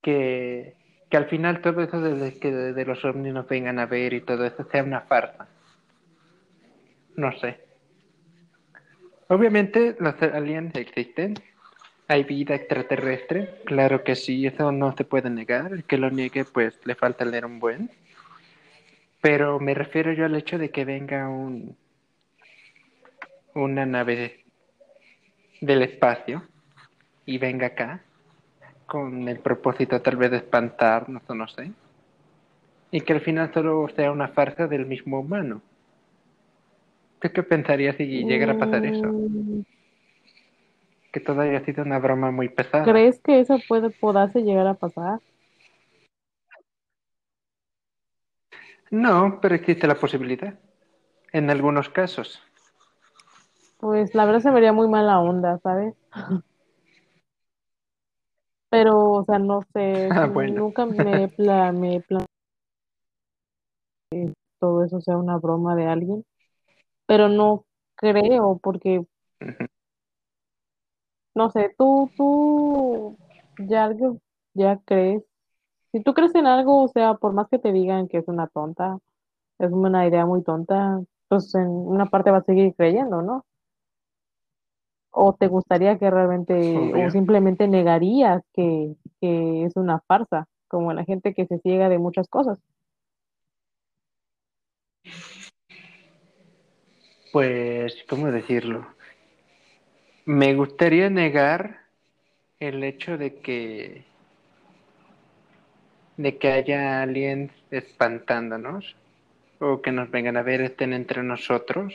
[0.02, 0.74] Que,
[1.10, 4.20] que al final todo eso de que de los ovnis nos vengan a ver y
[4.20, 5.48] todo eso sea una farsa.
[7.16, 7.69] No sé.
[9.30, 11.34] Obviamente los aliens existen.
[12.08, 13.60] Hay vida extraterrestre.
[13.64, 15.72] Claro que sí, eso no se puede negar.
[15.72, 17.92] El que lo niegue, pues le falta leer un buen.
[19.20, 21.76] Pero me refiero yo al hecho de que venga un
[23.54, 24.44] una nave
[25.60, 26.42] del espacio
[27.24, 28.02] y venga acá
[28.86, 31.70] con el propósito tal vez de espantarnos o no sé.
[32.90, 35.62] Y que al final solo sea una farsa del mismo humano.
[37.20, 39.06] ¿Tú qué pensarías si llegara a pasar eso?
[39.06, 39.60] Mm,
[41.12, 42.84] Que todo haya sido una broma muy pesada.
[42.84, 45.20] ¿Crees que eso puede poderse llegar a pasar?
[48.90, 50.58] No, pero existe la posibilidad.
[51.32, 52.42] En algunos casos.
[53.78, 55.94] Pues la verdad se vería muy mala onda, ¿sabes?
[58.70, 60.60] Pero, o sea, no sé, Ah, bueno.
[60.62, 62.24] nunca me, pla me plan
[64.60, 66.24] todo eso sea una broma de alguien,
[67.10, 67.64] pero no
[67.96, 69.04] creo porque,
[71.34, 73.18] no sé, tú, tú,
[73.58, 73.90] ya
[74.54, 75.24] ya crees,
[75.90, 78.46] si tú crees en algo, o sea, por más que te digan que es una
[78.46, 78.98] tonta,
[79.58, 83.44] es una idea muy tonta, pues en una parte vas a seguir creyendo, ¿no?
[85.10, 91.04] O te gustaría que realmente, o simplemente negarías que, que es una farsa, como la
[91.04, 92.60] gente que se ciega de muchas cosas.
[97.32, 98.86] Pues, ¿cómo decirlo?
[100.26, 101.80] Me gustaría negar
[102.58, 104.04] el hecho de que
[106.16, 108.94] de que haya aliens espantándonos
[109.58, 111.94] o que nos vengan a ver estén entre nosotros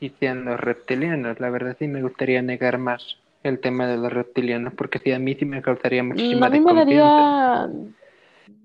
[0.00, 1.38] y sean los reptilianos.
[1.40, 5.18] La verdad sí me gustaría negar más el tema de los reptilianos porque sí a
[5.18, 7.16] mí sí me causaría muchísima A mí me desconfianza.
[7.16, 7.68] daría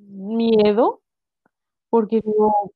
[0.10, 1.02] miedo,
[1.90, 2.72] porque digo,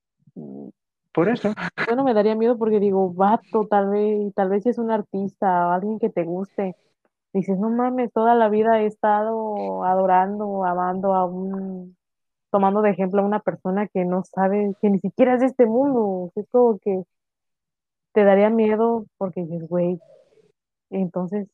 [1.18, 1.52] Por eso,
[1.88, 5.68] bueno, me daría miedo porque digo, vato, tal vez, tal vez si es un artista
[5.68, 6.76] o alguien que te guste,
[7.34, 11.98] dices, no mames, toda la vida he estado adorando, amando a un,
[12.52, 15.66] tomando de ejemplo a una persona que no sabe, que ni siquiera es de este
[15.66, 17.02] mundo, es como que
[18.12, 20.00] te daría miedo porque dices, güey,
[20.92, 21.48] entonces,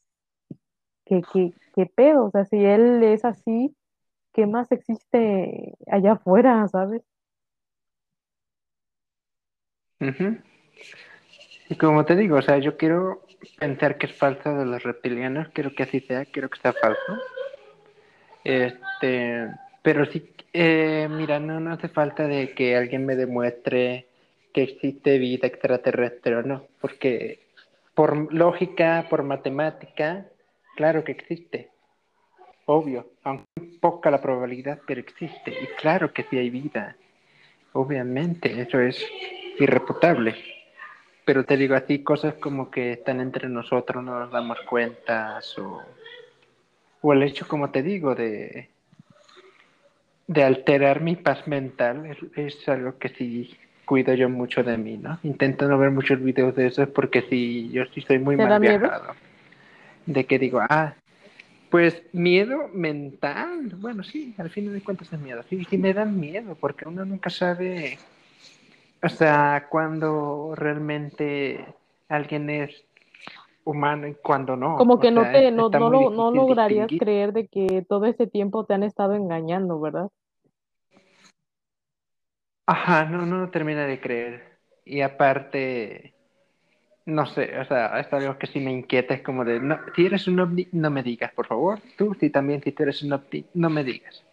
[1.05, 2.26] ¿qué, qué, qué pedo?
[2.26, 3.74] O sea, si él es así,
[4.34, 7.01] ¿qué más existe allá afuera, sabes?
[10.10, 10.38] Ujú.
[11.70, 13.22] y como te digo, o sea, yo quiero
[13.60, 17.22] pensar que es falso de los reptilianos, quiero que así sea, quiero que sea falso.
[18.43, 19.49] Este,
[19.82, 24.08] pero sí, eh, mira, no, no hace falta de que alguien me demuestre
[24.54, 27.39] que existe vida extraterrestre o no, porque
[27.95, 30.26] por lógica, por matemática,
[30.76, 31.70] claro que existe,
[32.66, 33.45] obvio, aunque
[33.80, 36.95] poca la probabilidad, pero existe, y claro que sí hay vida,
[37.74, 39.04] obviamente, eso es
[39.60, 40.36] irrefutable.
[41.26, 45.82] pero te digo así, cosas como que están entre nosotros, no nos damos cuenta, o,
[47.01, 48.70] o el hecho, como te digo, de,
[50.28, 54.97] de alterar mi paz mental, es, es algo que sí cuido yo mucho de mí,
[54.97, 55.20] ¿no?
[55.24, 59.14] Intento no ver muchos videos de eso porque sí, yo sí soy muy mal viajado.
[60.06, 60.95] De que digo, ah,
[61.70, 66.20] pues miedo mental, bueno, sí, al fin de cuentas es miedo, sí, sí me dan
[66.20, 67.97] miedo porque uno nunca sabe
[69.04, 71.76] o sea, cuando realmente
[72.08, 72.86] alguien es
[73.66, 74.78] humano y cuando no.
[74.78, 78.84] Como que no te, no, no, lograrías creer de que todo ese tiempo te han
[78.84, 80.10] estado engañando, ¿verdad?
[82.66, 84.60] Ajá, no, no termina de creer.
[84.86, 86.14] Y aparte,
[87.06, 90.06] no sé, o sea, es algo que sí me inquieta, es como de, no, si
[90.06, 91.80] eres un ovni, no me digas, por favor.
[91.97, 94.24] Tú, si también, si tú eres un ovni, no me digas.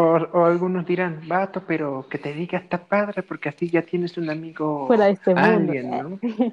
[0.00, 4.30] O, algunos dirán, vato, pero que te diga está padre porque así ya tienes un
[4.30, 6.20] amigo Fuera este ¿no?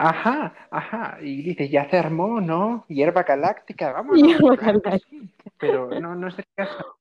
[0.00, 1.18] Ajá, ajá.
[1.20, 2.84] Y dice, ya se armó, ¿no?
[2.86, 4.16] Hierba galáctica, vamos.
[4.22, 5.50] Hierba galáctica.
[5.58, 6.98] Pero no, no es el caso.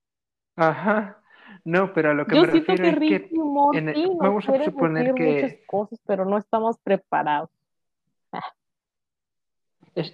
[0.56, 1.22] Ajá.
[1.64, 3.30] No, pero a lo que me refiero es que
[4.20, 7.50] vamos a suponer que muchas cosas, pero no estamos preparados.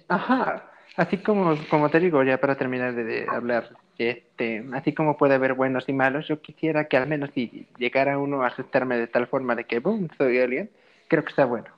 [0.08, 0.70] ajá.
[0.96, 5.54] Así como, como te digo, ya para terminar de, hablar, este, así como puede haber
[5.54, 9.26] buenos y malos, yo quisiera que al menos si llegara uno a asustarme de tal
[9.26, 10.70] forma de que, boom, soy alien,
[11.08, 11.68] creo que está bueno.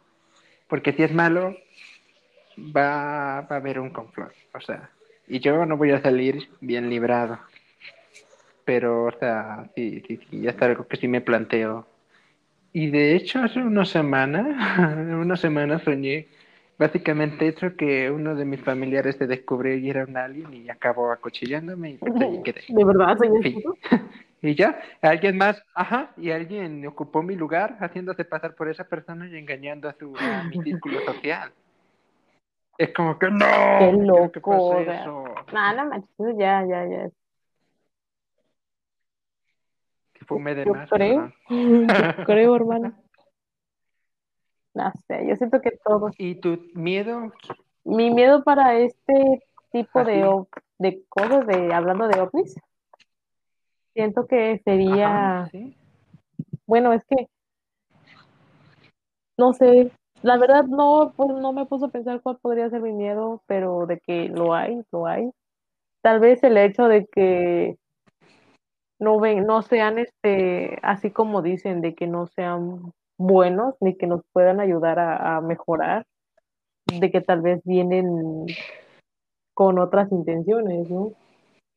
[0.69, 1.57] Porque si es malo,
[2.59, 4.91] va, a haber un complot, o sea,
[5.29, 7.39] y yo no voy a salir bien librado.
[8.65, 11.87] Pero, o sea, sí, sí, ya está algo que sí me planteo.
[12.73, 16.27] Y de hecho, hace una semana, una semana soñé
[16.79, 21.11] Básicamente hecho que uno de mis familiares se descubrió y era un alien y acabó
[21.11, 22.65] acuchillándome y, quedé.
[22.69, 23.17] ¿De verdad?
[24.43, 29.27] Y ya, alguien más, ajá, y alguien ocupó mi lugar haciéndose pasar por esa persona
[29.29, 30.13] y engañando a su
[30.49, 31.51] mi círculo social.
[32.79, 33.47] Es como que no.
[33.79, 34.81] Qué loco.
[34.81, 35.25] eso?
[35.53, 37.11] No, no ya, ya, ya.
[40.13, 40.91] Que fume de yo más.
[40.91, 42.95] Creo, yo creo, hermano.
[44.77, 46.11] No sé, yo siento que todo.
[46.19, 47.33] ¿Y tu miedo?
[47.83, 50.45] Mi miedo para este tipo de,
[50.79, 52.55] de cosas, de hablando de ovnis,
[53.95, 55.51] siento que sería.
[56.67, 57.27] Bueno, es que.
[59.39, 62.93] No sé, la verdad no, pues no me puso a pensar cuál podría ser mi
[62.93, 65.31] miedo, pero de que lo hay, lo hay.
[66.03, 67.79] Tal vez el hecho de que
[68.99, 74.07] no ven, no sean este, así como dicen, de que no sean buenos ni que
[74.07, 76.07] nos puedan ayudar a, mejorar,
[76.87, 78.47] de que tal vez vienen
[79.55, 81.13] con otras intenciones, ¿no?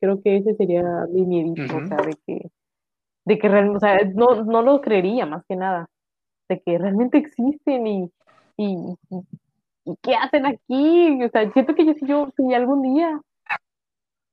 [0.00, 2.50] Creo que ese sería mi miedito, o sea, de que,
[3.24, 5.88] de que realmente, o sea, no, no lo creería más que nada,
[6.48, 8.10] de que realmente existen y,
[8.56, 8.76] y,
[9.84, 13.20] y, qué hacen aquí, o sea, siento que yo si yo, si algún día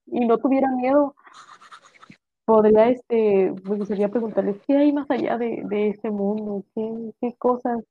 [0.08, 1.16] y no tuviera miedo,
[2.48, 6.64] podría, este, me gustaría preguntarles, ¿qué hay más allá de, de este mundo?
[6.74, 7.84] ¿Qué, qué cosas?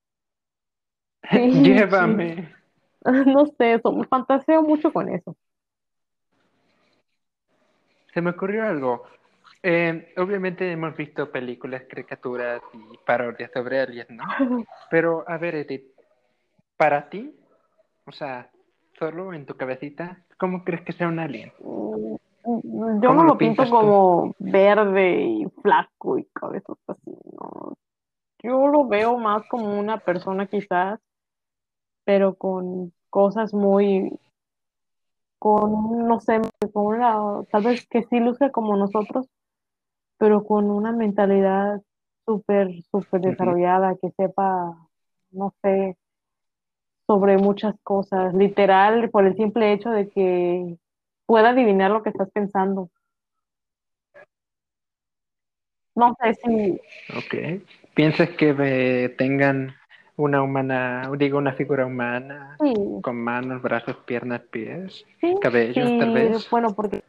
[1.30, 2.54] Llévame.
[3.04, 5.36] No sé, eso, me fantaseo mucho con eso.
[8.12, 9.04] Se me ocurrió algo.
[9.62, 14.24] Eh, obviamente hemos visto películas, caricaturas y parodias sobre aliens, ¿no?
[14.90, 15.86] Pero, a ver, Edith,
[16.76, 17.32] para ti,
[18.07, 18.50] o sea,
[18.98, 21.52] solo en tu cabecita, ¿cómo crees que sea un alien?
[22.47, 27.75] Mm, yo no lo, pinto como verde y flaco y cabeza así, ¿no?
[28.42, 31.00] Yo lo veo más como una persona quizás,
[32.04, 34.16] pero con cosas muy,
[35.41, 36.41] con, no sé,
[36.72, 39.26] con una, tal vez que sí luce como nosotros,
[40.18, 41.83] pero con una mentalidad
[42.25, 44.76] súper, súper desarrollada, que sepa,
[45.33, 45.96] no sé,
[47.08, 50.79] sobre muchas cosas, literal, por el simple hecho de que
[51.26, 52.90] pueda adivinar lo que estás pensando.
[55.94, 56.80] No sé si...
[57.16, 57.62] Ok.
[57.94, 59.74] ¿Piensas que tengan
[60.16, 62.57] una humana, digo, una figura humana
[63.03, 65.04] con manos, brazos, piernas, pies,
[65.40, 66.50] cabellos, tal vez?
[66.50, 67.03] Bueno, porque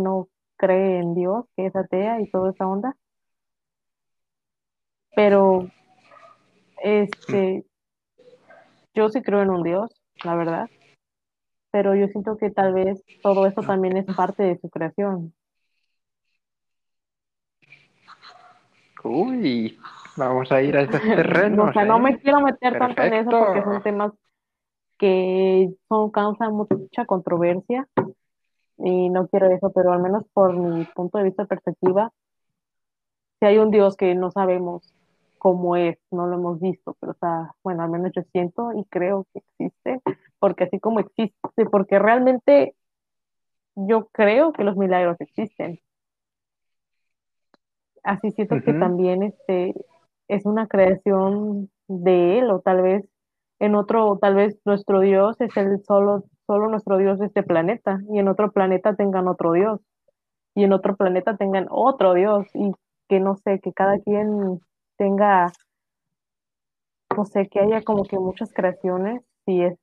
[0.00, 2.96] no cree en Dios, que es atea y toda esa onda.
[5.14, 5.70] Pero,
[6.82, 7.64] este,
[8.94, 9.90] yo sí creo en un Dios,
[10.24, 10.70] la verdad
[11.72, 15.32] pero yo siento que tal vez todo eso también es parte de su creación.
[19.02, 19.78] Uy,
[20.16, 21.64] vamos a ir a ese terreno.
[21.64, 22.20] o sea, no me ¿eh?
[22.22, 24.12] quiero meter tanto en eso porque son temas
[24.98, 27.88] que son causan mucha controversia
[28.76, 32.12] y no quiero eso, pero al menos por mi punto de vista perspectiva,
[33.40, 34.94] si hay un Dios que no sabemos
[35.42, 38.84] cómo es, no lo hemos visto, pero o sea, bueno, al menos yo siento y
[38.84, 40.00] creo que existe,
[40.38, 42.76] porque así como existe, porque realmente
[43.74, 45.80] yo creo que los milagros existen.
[48.04, 49.74] Así siento que también este
[50.28, 53.04] es una creación de él, o tal vez
[53.58, 58.00] en otro, tal vez nuestro Dios es el solo, solo nuestro Dios de este planeta,
[58.12, 59.80] y en otro planeta tengan otro Dios,
[60.54, 62.70] y en otro planeta tengan otro Dios, y
[63.08, 64.60] que no sé, que cada quien
[64.96, 65.52] tenga,
[67.16, 69.78] no sé, que haya como que muchas creaciones, si es,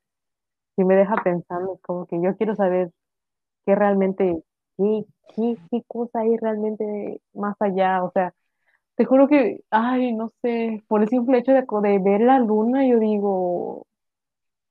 [0.75, 2.91] si me deja pensando, como que yo quiero saber
[3.65, 4.43] qué realmente,
[4.77, 5.05] qué,
[5.35, 8.33] qué, qué cosa hay realmente más allá, o sea,
[8.95, 12.85] te juro que, ay, no sé, por el simple hecho de, de ver la luna,
[12.87, 13.87] yo digo,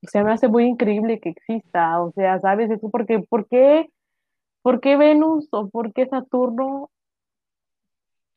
[0.03, 2.71] o sea, me hace muy increíble que exista, o sea, ¿sabes?
[2.71, 3.91] Eso porque, ¿por qué,
[4.63, 6.91] por qué Venus o por qué Saturno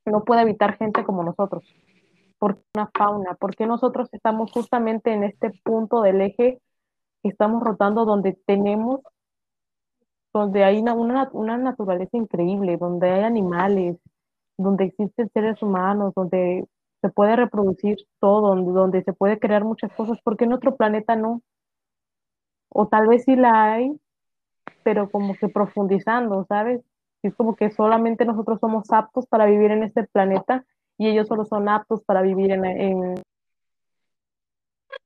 [0.06, 1.64] no puede habitar gente como nosotros?
[2.42, 3.36] ¿Por qué una fauna?
[3.36, 6.60] ¿Por qué nosotros estamos justamente en este punto del eje
[7.22, 9.02] que estamos rotando donde tenemos,
[10.34, 13.98] donde hay una, una, naturaleza increíble, donde hay animales,
[14.58, 16.66] donde existen seres humanos, donde
[17.02, 21.44] se puede reproducir todo, donde, se puede crear muchas cosas, porque en otro planeta no?
[22.70, 23.92] O tal vez sí la hay,
[24.82, 26.82] pero como que profundizando, ¿sabes?
[27.22, 30.66] Es como que solamente nosotros somos aptos para vivir en este planeta
[31.02, 33.16] y ellos solo son aptos para vivir en, en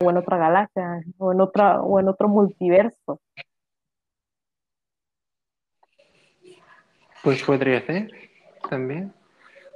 [0.03, 3.21] o en otra galaxia o en otra o en otro multiverso.
[7.23, 8.11] Pues podría ser
[8.69, 9.13] también.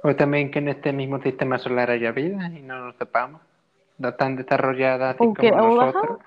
[0.02, 3.40] O también que en este mismo sistema solar haya vida y no lo sepamos.
[3.96, 6.18] No tan desarrollada así como nosotros.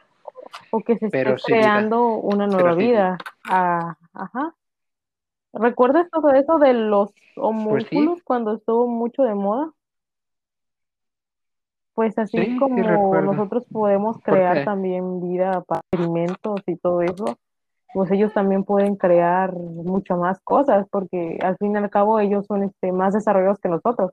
[0.71, 3.19] o que se esté creando una nueva vida.
[3.47, 4.55] Ah, ajá.
[5.53, 9.71] ¿Recuerdas todo eso de los pues homúnculos cuando estuvo mucho de moda?
[11.93, 17.37] Pues así como nosotros podemos crear también vida para experimentos y todo eso,
[17.93, 22.47] pues ellos también pueden crear muchas más cosas, porque al fin y al cabo ellos
[22.47, 24.11] son este, más desarrollados que nosotros.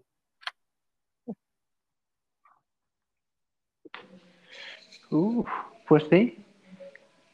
[5.89, 6.45] pues sí,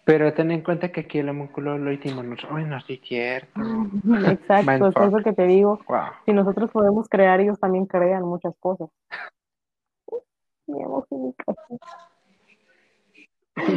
[0.05, 2.52] pero ten en cuenta que aquí el homúnculo lo hicimos nosotros.
[2.52, 3.60] Bueno, sí, cierto.
[4.31, 5.81] Exacto, es eso que te digo.
[6.24, 8.89] Si nosotros podemos crear, ellos también crean muchas cosas.
[10.66, 10.82] Mi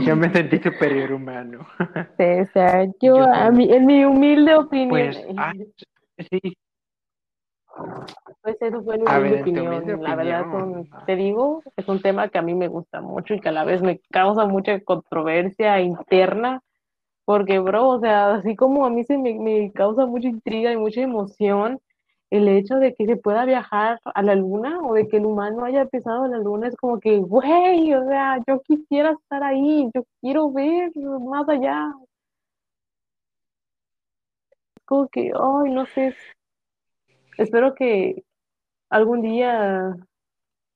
[0.05, 1.67] Yo me sentí superior humano.
[2.17, 4.89] Sí, o sea, yo, a mí, en mi humilde opinión.
[4.89, 5.53] Pues, ah,
[6.29, 6.57] sí.
[8.41, 10.03] Pues eso fue mi humilde, opinión.
[10.03, 10.45] La verdad,
[11.05, 13.63] te digo, es un tema que a mí me gusta mucho y que a la
[13.63, 16.61] vez me causa mucha controversia interna.
[17.25, 20.77] Porque, bro, o sea, así como a mí se me, me causa mucha intriga y
[20.77, 21.79] mucha emoción,
[22.31, 25.65] el hecho de que se pueda viajar a la luna o de que el humano
[25.65, 30.03] haya pisado la luna es como que, güey, o sea, yo quisiera estar ahí, yo
[30.21, 31.93] quiero ver más allá.
[34.85, 36.15] Como que, ay, no sé,
[37.37, 38.23] espero que
[38.89, 39.95] algún día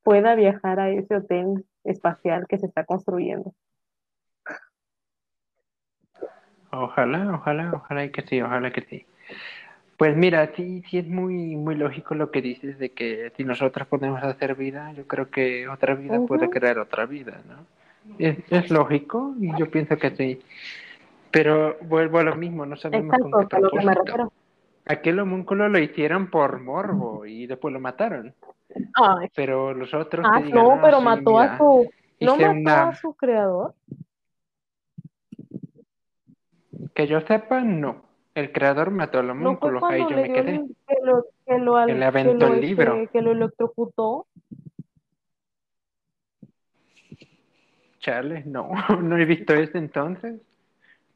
[0.04, 3.54] pueda viajar a ese hotel espacial que se está construyendo.
[6.72, 9.06] Ojalá, ojalá, ojalá que sí, ojalá que sí.
[10.04, 13.88] Pues mira, sí, sí es muy, muy lógico lo que dices de que si nosotros
[13.88, 17.66] podemos hacer vida, yo creo que otra vida puede crear otra vida, ¿no?
[18.20, 20.42] Es, es, lógico y yo pienso que sí.
[21.32, 24.34] Pero vuelvo a lo mismo, no sabemos con qué propósito.
[24.88, 28.36] Aquel homúnculo lo hicieron por morbo y después lo mataron.
[29.34, 31.90] Pero los otros ah, no, pero mató a su
[32.20, 33.74] no mató a su creador.
[36.94, 38.12] Que yo sepa, no.
[38.36, 40.66] El creador mató al homúnculo, ahí yo me quedé.
[40.88, 42.94] Que lo, que lo, le aventó el libro.
[42.94, 44.26] Que, que lo electrocutó.
[48.00, 48.70] Charles, no,
[49.02, 50.42] no he visto eso entonces.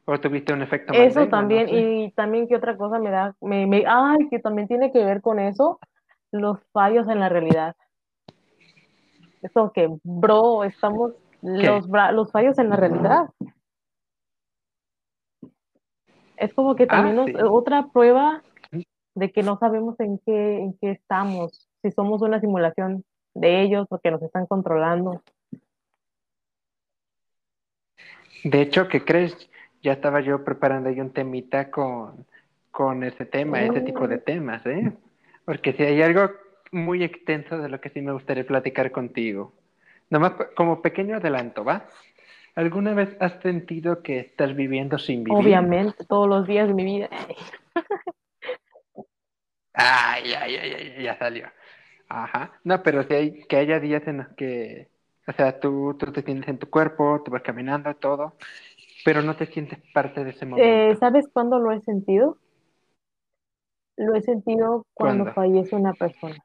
[0.04, 3.84] ¿O tuviste un efecto Eso también, y también que otra cosa me da, me, me,
[3.86, 5.80] ay, que también tiene que ver con eso,
[6.32, 7.76] los fallos en la realidad.
[9.42, 11.12] Eso que, bro, estamos,
[11.42, 13.28] los, los fallos en la realidad
[16.38, 18.42] es como que también ah, otra prueba
[19.14, 23.04] de que no sabemos en qué, en qué estamos, si somos una simulación
[23.34, 25.22] de ellos o que nos están controlando.
[28.44, 29.50] De hecho, ¿qué crees?
[29.82, 32.26] Ya estaba yo preparando ahí un temita con,
[32.70, 34.20] con ese tema, ese tipo de oh.
[34.20, 34.92] temas, ¿eh?
[35.44, 36.30] Porque si hay algo
[36.70, 39.52] muy extenso de lo que sí me gustaría platicar contigo.
[40.10, 41.86] Nomás como pequeño adelanto, ¿va?
[42.62, 45.60] ¿Alguna vez has sentido que estás viviendo sin vivir?
[45.60, 47.08] Obviamente, todos los días de mi vida.
[49.72, 51.48] ay, ay, ay, ay, ya salió.
[52.08, 52.60] Ajá.
[52.64, 54.90] No, pero si hay, que haya días en los que,
[55.26, 58.36] o sea, tú, tú te sientes en tu cuerpo, tú vas caminando, todo,
[59.04, 60.98] pero no te sientes parte de ese Eh, momento.
[61.00, 62.36] ¿sabes cuándo lo he sentido?
[63.98, 65.34] Lo he sentido cuando ¿Cuándo?
[65.34, 66.42] fallece una persona.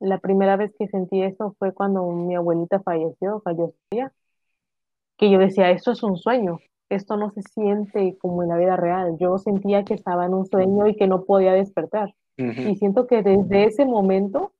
[0.00, 4.12] La primera vez que sentí eso fue cuando mi abuelita falleció, fallecía,
[5.20, 8.74] que yo decía, esto es un sueño, esto no se siente como en la vida
[8.76, 9.18] real.
[9.18, 12.14] Yo sentía que estaba en un sueño y que no podía despertar.
[12.38, 14.52] Ujú, Y siento que desde ese momento,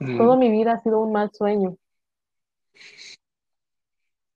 [0.00, 0.36] toda ujú.
[0.36, 1.76] mi vida ha sido un mal sueño.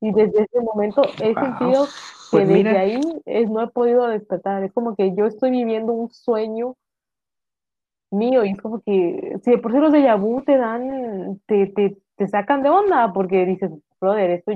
[0.00, 1.44] Y desde ese momento he Wow.
[1.44, 1.88] sentido
[2.30, 4.62] Pues que desde mira, ahí es, no he podido despertar.
[4.62, 6.76] Es como que yo estoy viviendo un sueño
[8.12, 11.66] mío y es como que, si de por sí los déjà vu te dan, te,
[11.66, 14.52] te, te sacan de onda porque dices, brother, esto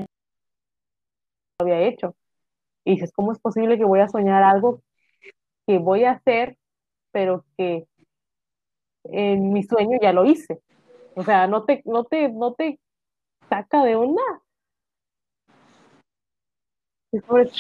[1.59, 2.15] había hecho.
[2.85, 4.83] Y dices, ¿cómo es posible que voy a soñar algo
[5.67, 6.57] que voy a hacer,
[7.11, 7.87] pero que
[9.05, 10.61] en mi sueño ya lo hice?
[11.15, 12.79] O sea, no te, no te, no te
[13.49, 14.23] saca de onda.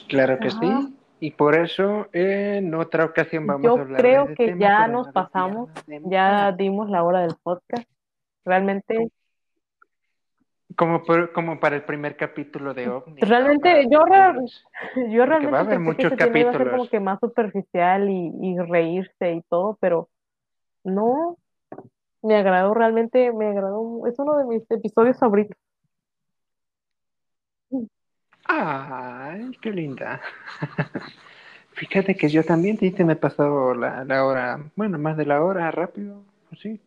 [0.09, 0.97] Claro que sí.
[1.18, 4.86] Y por eso en otra ocasión vamos a Yo hablar de creo que tema ya
[4.86, 7.89] nos no pasamos, ya dimos la hora del podcast.
[8.44, 9.10] Realmente,
[10.76, 13.28] Como, por- como para el primer capítulo de OVNI, ¿no?
[13.28, 14.00] Para realmente, yo,
[15.10, 16.70] yo Porque va a realmente haber que muchos iba a ser capítulos.
[16.72, 20.08] como que más superficial y, y reírse y todo, pero
[20.84, 21.38] no,
[22.22, 25.56] me agradó realmente, me agradó, es uno de mis episodios favoritos.
[28.48, 30.20] Ay, qué linda.
[31.72, 35.70] Fíjate que yo también, sí, me pasó la, la hora, bueno, más de la hora,
[35.70, 36.80] rápido, pues sí.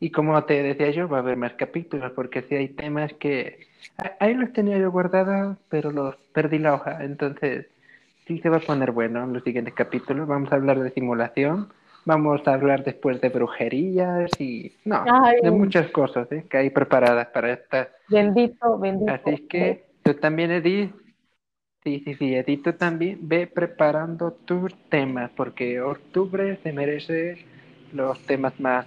[0.00, 3.66] Y como te decía yo, va a haber más capítulos, porque sí hay temas que
[4.20, 7.04] ahí los tenía yo guardados, pero los perdí la hoja.
[7.04, 7.66] Entonces,
[8.26, 10.28] sí se va a poner bueno en los siguientes capítulos.
[10.28, 11.72] Vamos a hablar de simulación,
[12.04, 16.44] vamos a hablar después de brujerías y, no, Ay, de muchas cosas ¿eh?
[16.48, 17.88] que hay preparadas para esta.
[18.08, 19.12] bendito, bendito.
[19.12, 20.92] Así que tú también, Edith,
[21.84, 27.38] Sí, sí, sí, Edith, tú también ve preparando tus temas, porque octubre se merece
[27.92, 28.84] los temas más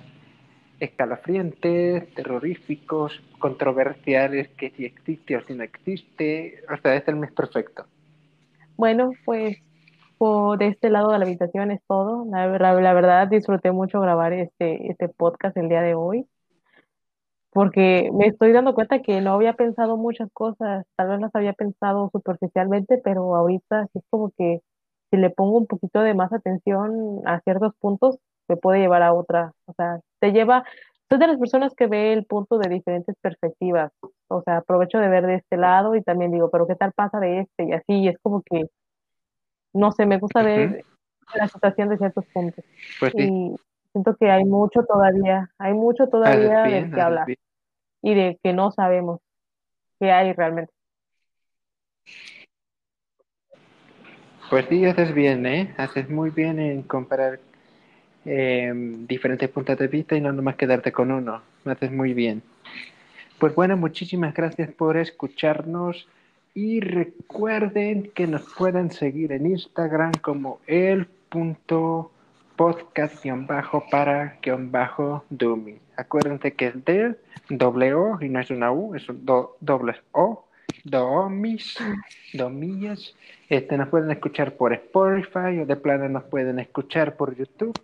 [0.81, 7.31] escalofriantes, terroríficos, controversiales, que si existe o si no existe, o sea, es el mes
[7.31, 7.85] perfecto.
[8.77, 9.57] Bueno, pues
[10.17, 12.25] por este lado de la habitación es todo.
[12.25, 12.47] La,
[12.93, 16.27] verdad disfruté mucho grabar este, este podcast el día de hoy.
[17.51, 21.53] porque me estoy dando cuenta que no había pensado muchas cosas, tal vez las había
[21.53, 24.61] pensado superficialmente, pero ahorita es como que
[25.11, 28.17] si le pongo un poquito de más atención a ciertos puntos,
[28.47, 30.63] me puede llevar a otra, o sea, te lleva,
[31.09, 33.91] soy de las personas que ve el punto de diferentes perspectivas,
[34.29, 37.19] o sea, aprovecho de ver de este lado y también digo, pero ¿qué tal pasa
[37.19, 37.65] de este?
[37.65, 38.61] Y así, es como que,
[39.73, 40.85] no sé, me gusta ver
[41.33, 42.63] la situación de ciertos puntos
[42.99, 43.55] Pues sí, y
[43.91, 47.39] siento que hay mucho todavía, hay mucho todavía del bien, que hablar bien.
[48.03, 49.19] y de que no sabemos
[49.99, 50.71] qué hay realmente.
[54.49, 55.73] Pues sí, haces bien, ¿eh?
[55.77, 57.39] Haces muy bien en comparar
[58.25, 58.71] eh,
[59.07, 61.41] diferentes puntos de vista y no nomás quedarte con uno.
[61.65, 62.41] Haces muy bien.
[63.39, 66.07] Pues bueno, muchísimas gracias por escucharnos
[66.53, 72.11] y recuerden que nos pueden seguir en Instagram como el punto
[72.55, 73.25] podcast
[73.89, 74.37] para
[75.29, 75.79] dummy.
[75.97, 77.15] Acuérdense que es de
[77.49, 80.45] doble O y no es una U, es un do, doble O,
[80.83, 81.77] domis,
[82.33, 83.15] domillas.
[83.49, 87.79] Este, nos pueden escuchar por Spotify o de plano nos pueden escuchar por YouTube.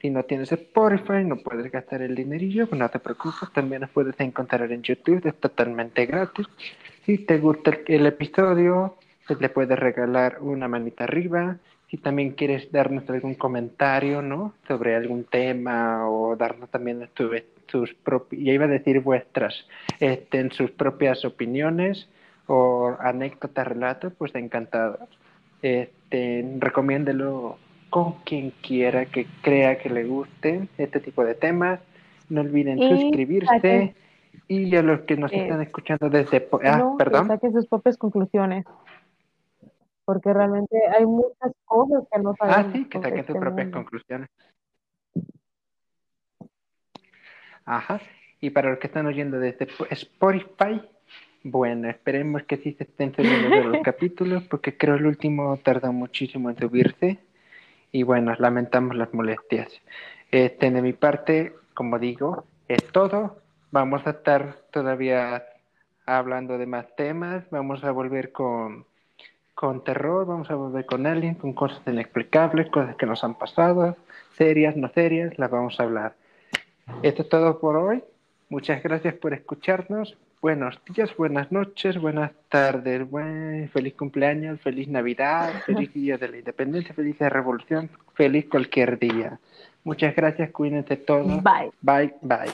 [0.00, 4.18] Si no tienes Spotify, no puedes gastar el dinerillo, no te preocupes, también nos puedes
[4.18, 6.46] encontrar en YouTube, es totalmente gratis.
[7.04, 8.96] Si te gusta el, episodio,
[9.26, 11.58] pues le puedes regalar una manita arriba.
[11.90, 14.54] Si también quieres darnos algún comentario, ¿no?
[14.66, 17.30] Sobre algún tema o darnos también tu,
[17.66, 19.66] sus propias, ya iba a decir vuestras,
[19.98, 22.08] este, en sus propias opiniones
[22.46, 24.98] o anécdotas, relatos, pues encantado.
[25.60, 27.58] Este, recomiéndelo
[27.90, 31.80] con quien quiera que crea que le guste este tipo de temas.
[32.28, 33.94] No olviden Y suscribirse
[34.46, 36.48] y a los que nos eh, están escuchando desde...
[36.64, 37.26] Ah, no, que perdón.
[37.26, 38.64] saquen sus propias conclusiones,
[40.04, 43.78] porque realmente hay muchas cosas que no Ah, sabemos sí, que saquen sus propias mundo.
[43.78, 44.28] conclusiones.
[47.64, 48.00] Ajá.
[48.40, 50.80] Y para los que están oyendo desde Spotify,
[51.42, 56.50] bueno, esperemos que sí se estén subiendo los capítulos, porque creo el último tarda muchísimo
[56.50, 57.18] en subirse.
[57.92, 59.68] Y bueno, lamentamos las molestias.
[60.30, 63.38] Este, de mi parte, como digo, es todo.
[63.72, 65.44] Vamos a estar todavía
[66.06, 67.44] hablando de más temas.
[67.50, 68.84] Vamos a volver con,
[69.54, 73.96] con terror, vamos a volver con aliens, con cosas inexplicables, cosas que nos han pasado,
[74.36, 76.14] serias, no serias, las vamos a hablar.
[77.02, 78.02] Esto es todo por hoy.
[78.48, 80.16] Muchas gracias por escucharnos.
[80.42, 86.38] Buenos días, buenas noches, buenas tardes, buen, feliz cumpleaños, feliz Navidad, feliz Día de la
[86.38, 89.38] Independencia, feliz de Revolución, feliz cualquier día.
[89.84, 91.42] Muchas gracias, cuídense todos.
[91.42, 91.70] Bye.
[91.82, 92.50] Bye, bye.